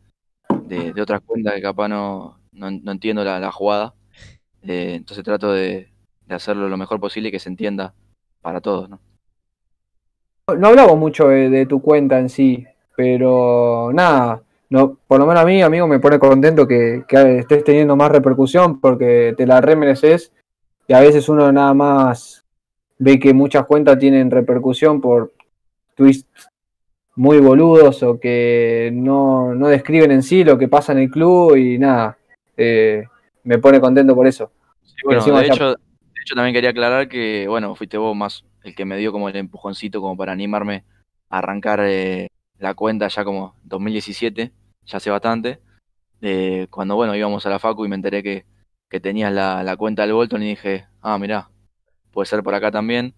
[0.69, 3.95] de, de otras cuentas que capaz no, no, no entiendo la, la jugada.
[4.63, 5.89] Eh, entonces trato de,
[6.27, 7.95] de hacerlo lo mejor posible y que se entienda
[8.41, 9.01] para todos, ¿no?
[10.59, 15.43] No hablamos mucho de, de tu cuenta en sí, pero nada, no, por lo menos
[15.43, 19.61] a mí, amigo, me pone contento que, que estés teniendo más repercusión porque te la
[19.61, 20.33] remereces
[20.87, 22.45] y a veces uno nada más
[22.99, 25.33] ve que muchas cuentas tienen repercusión por
[25.95, 26.27] tweets
[27.17, 31.57] muy boludos o que no, no describen en sí lo que pasa en el club
[31.57, 32.19] y nada,
[32.57, 33.05] eh,
[33.45, 34.51] me pone contento por eso.
[34.83, 38.45] Sí, bueno, encima de hecho, de hecho también quería aclarar que, bueno, fuiste vos más
[38.65, 40.85] el que me dio como el empujoncito como para animarme
[41.29, 44.53] a arrancar eh, la cuenta ya como 2017,
[44.87, 45.61] ya hace bastante.
[46.23, 48.47] Eh, cuando, bueno, íbamos a la Facu y me enteré que,
[48.89, 51.51] que tenías la, la cuenta del Bolton y dije, ah, mirá,
[52.11, 53.15] puede ser por acá también.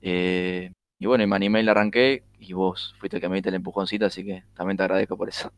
[0.00, 3.36] Eh, y bueno, y me animé y la arranqué y vos fuiste el que me
[3.36, 5.50] diste el empujoncito, así que también te agradezco por eso.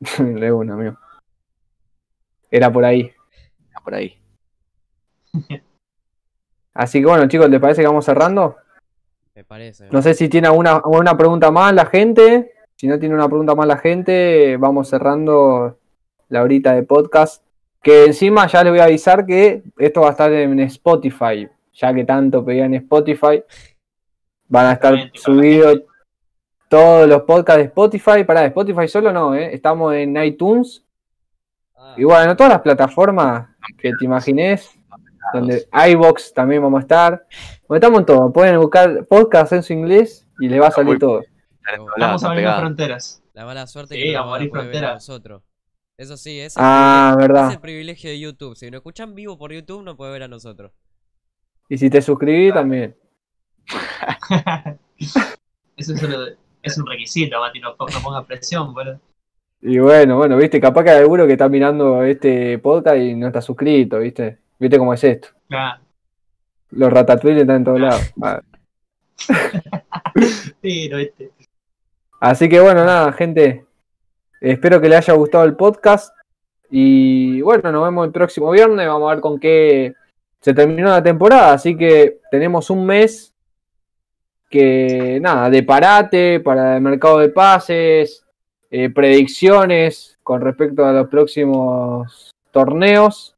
[0.18, 0.98] De una, amigo.
[2.50, 3.12] Era por ahí.
[3.84, 4.18] Por ahí.
[6.74, 8.56] Así que bueno, chicos, ¿les parece que vamos cerrando?
[9.34, 9.88] Me parece.
[9.90, 12.52] No sé si tiene alguna, alguna pregunta más la gente.
[12.76, 15.78] Si no tiene una pregunta más la gente, vamos cerrando
[16.28, 17.44] la horita de podcast.
[17.82, 21.48] Que encima ya les voy a avisar que esto va a estar en Spotify.
[21.74, 23.42] Ya que tanto pedían Spotify.
[24.50, 25.80] Van a estar subidos
[26.68, 28.24] todos los podcasts de Spotify.
[28.24, 29.54] Para Spotify solo no, ¿eh?
[29.54, 30.84] estamos en iTunes.
[31.76, 33.48] Ah, Y bueno, en todas las plataformas
[33.78, 34.70] que te imagines.
[35.32, 37.26] Donde iBox también vamos a estar.
[37.68, 38.32] Bueno, estamos en todo.
[38.32, 41.22] Pueden buscar podcast en su inglés y les va a salir Muy- todo.
[41.98, 43.22] Vamos a abrir fronteras.
[43.34, 45.08] La mala suerte Sí, que no abrir poder ver a fronteras.
[45.08, 45.42] nosotros.
[45.96, 47.48] Eso sí, es el, Ah, privilegio, verdad.
[47.50, 48.56] es el privilegio de YouTube.
[48.56, 50.72] Si nos escuchan vivo por YouTube, no puede ver a nosotros.
[51.68, 52.96] Y si te suscribís también.
[55.76, 59.00] Eso es, un- es un requisito, Mati, no, no pongas presión, boludo.
[59.62, 63.26] Y bueno, bueno, viste, capaz que hay alguno que está mirando este podcast y no
[63.26, 64.38] está suscrito, viste.
[64.58, 65.28] Viste cómo es esto.
[65.48, 65.80] Claro.
[66.70, 68.12] Los ratatouille están en todos lados.
[68.22, 68.40] Ah.
[70.60, 71.30] Pero este.
[72.20, 73.64] Así que bueno, nada, gente.
[74.40, 76.14] Espero que les haya gustado el podcast.
[76.70, 78.86] Y bueno, nos vemos el próximo viernes.
[78.86, 79.94] Vamos a ver con qué
[80.40, 81.52] se terminó la temporada.
[81.54, 83.29] Así que tenemos un mes
[84.50, 88.26] que nada, de parate para el mercado de pases,
[88.70, 93.36] eh, predicciones con respecto a los próximos torneos.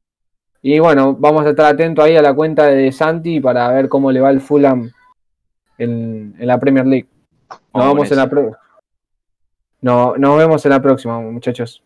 [0.62, 4.11] Y bueno, vamos a estar atentos ahí a la cuenta de Santi para ver cómo
[4.11, 4.91] le va el Fulham
[5.77, 7.09] en, en la Premier League.
[7.74, 8.57] Nos, vamos en la pro-
[9.81, 11.82] no, nos vemos en la próxima, muchachos.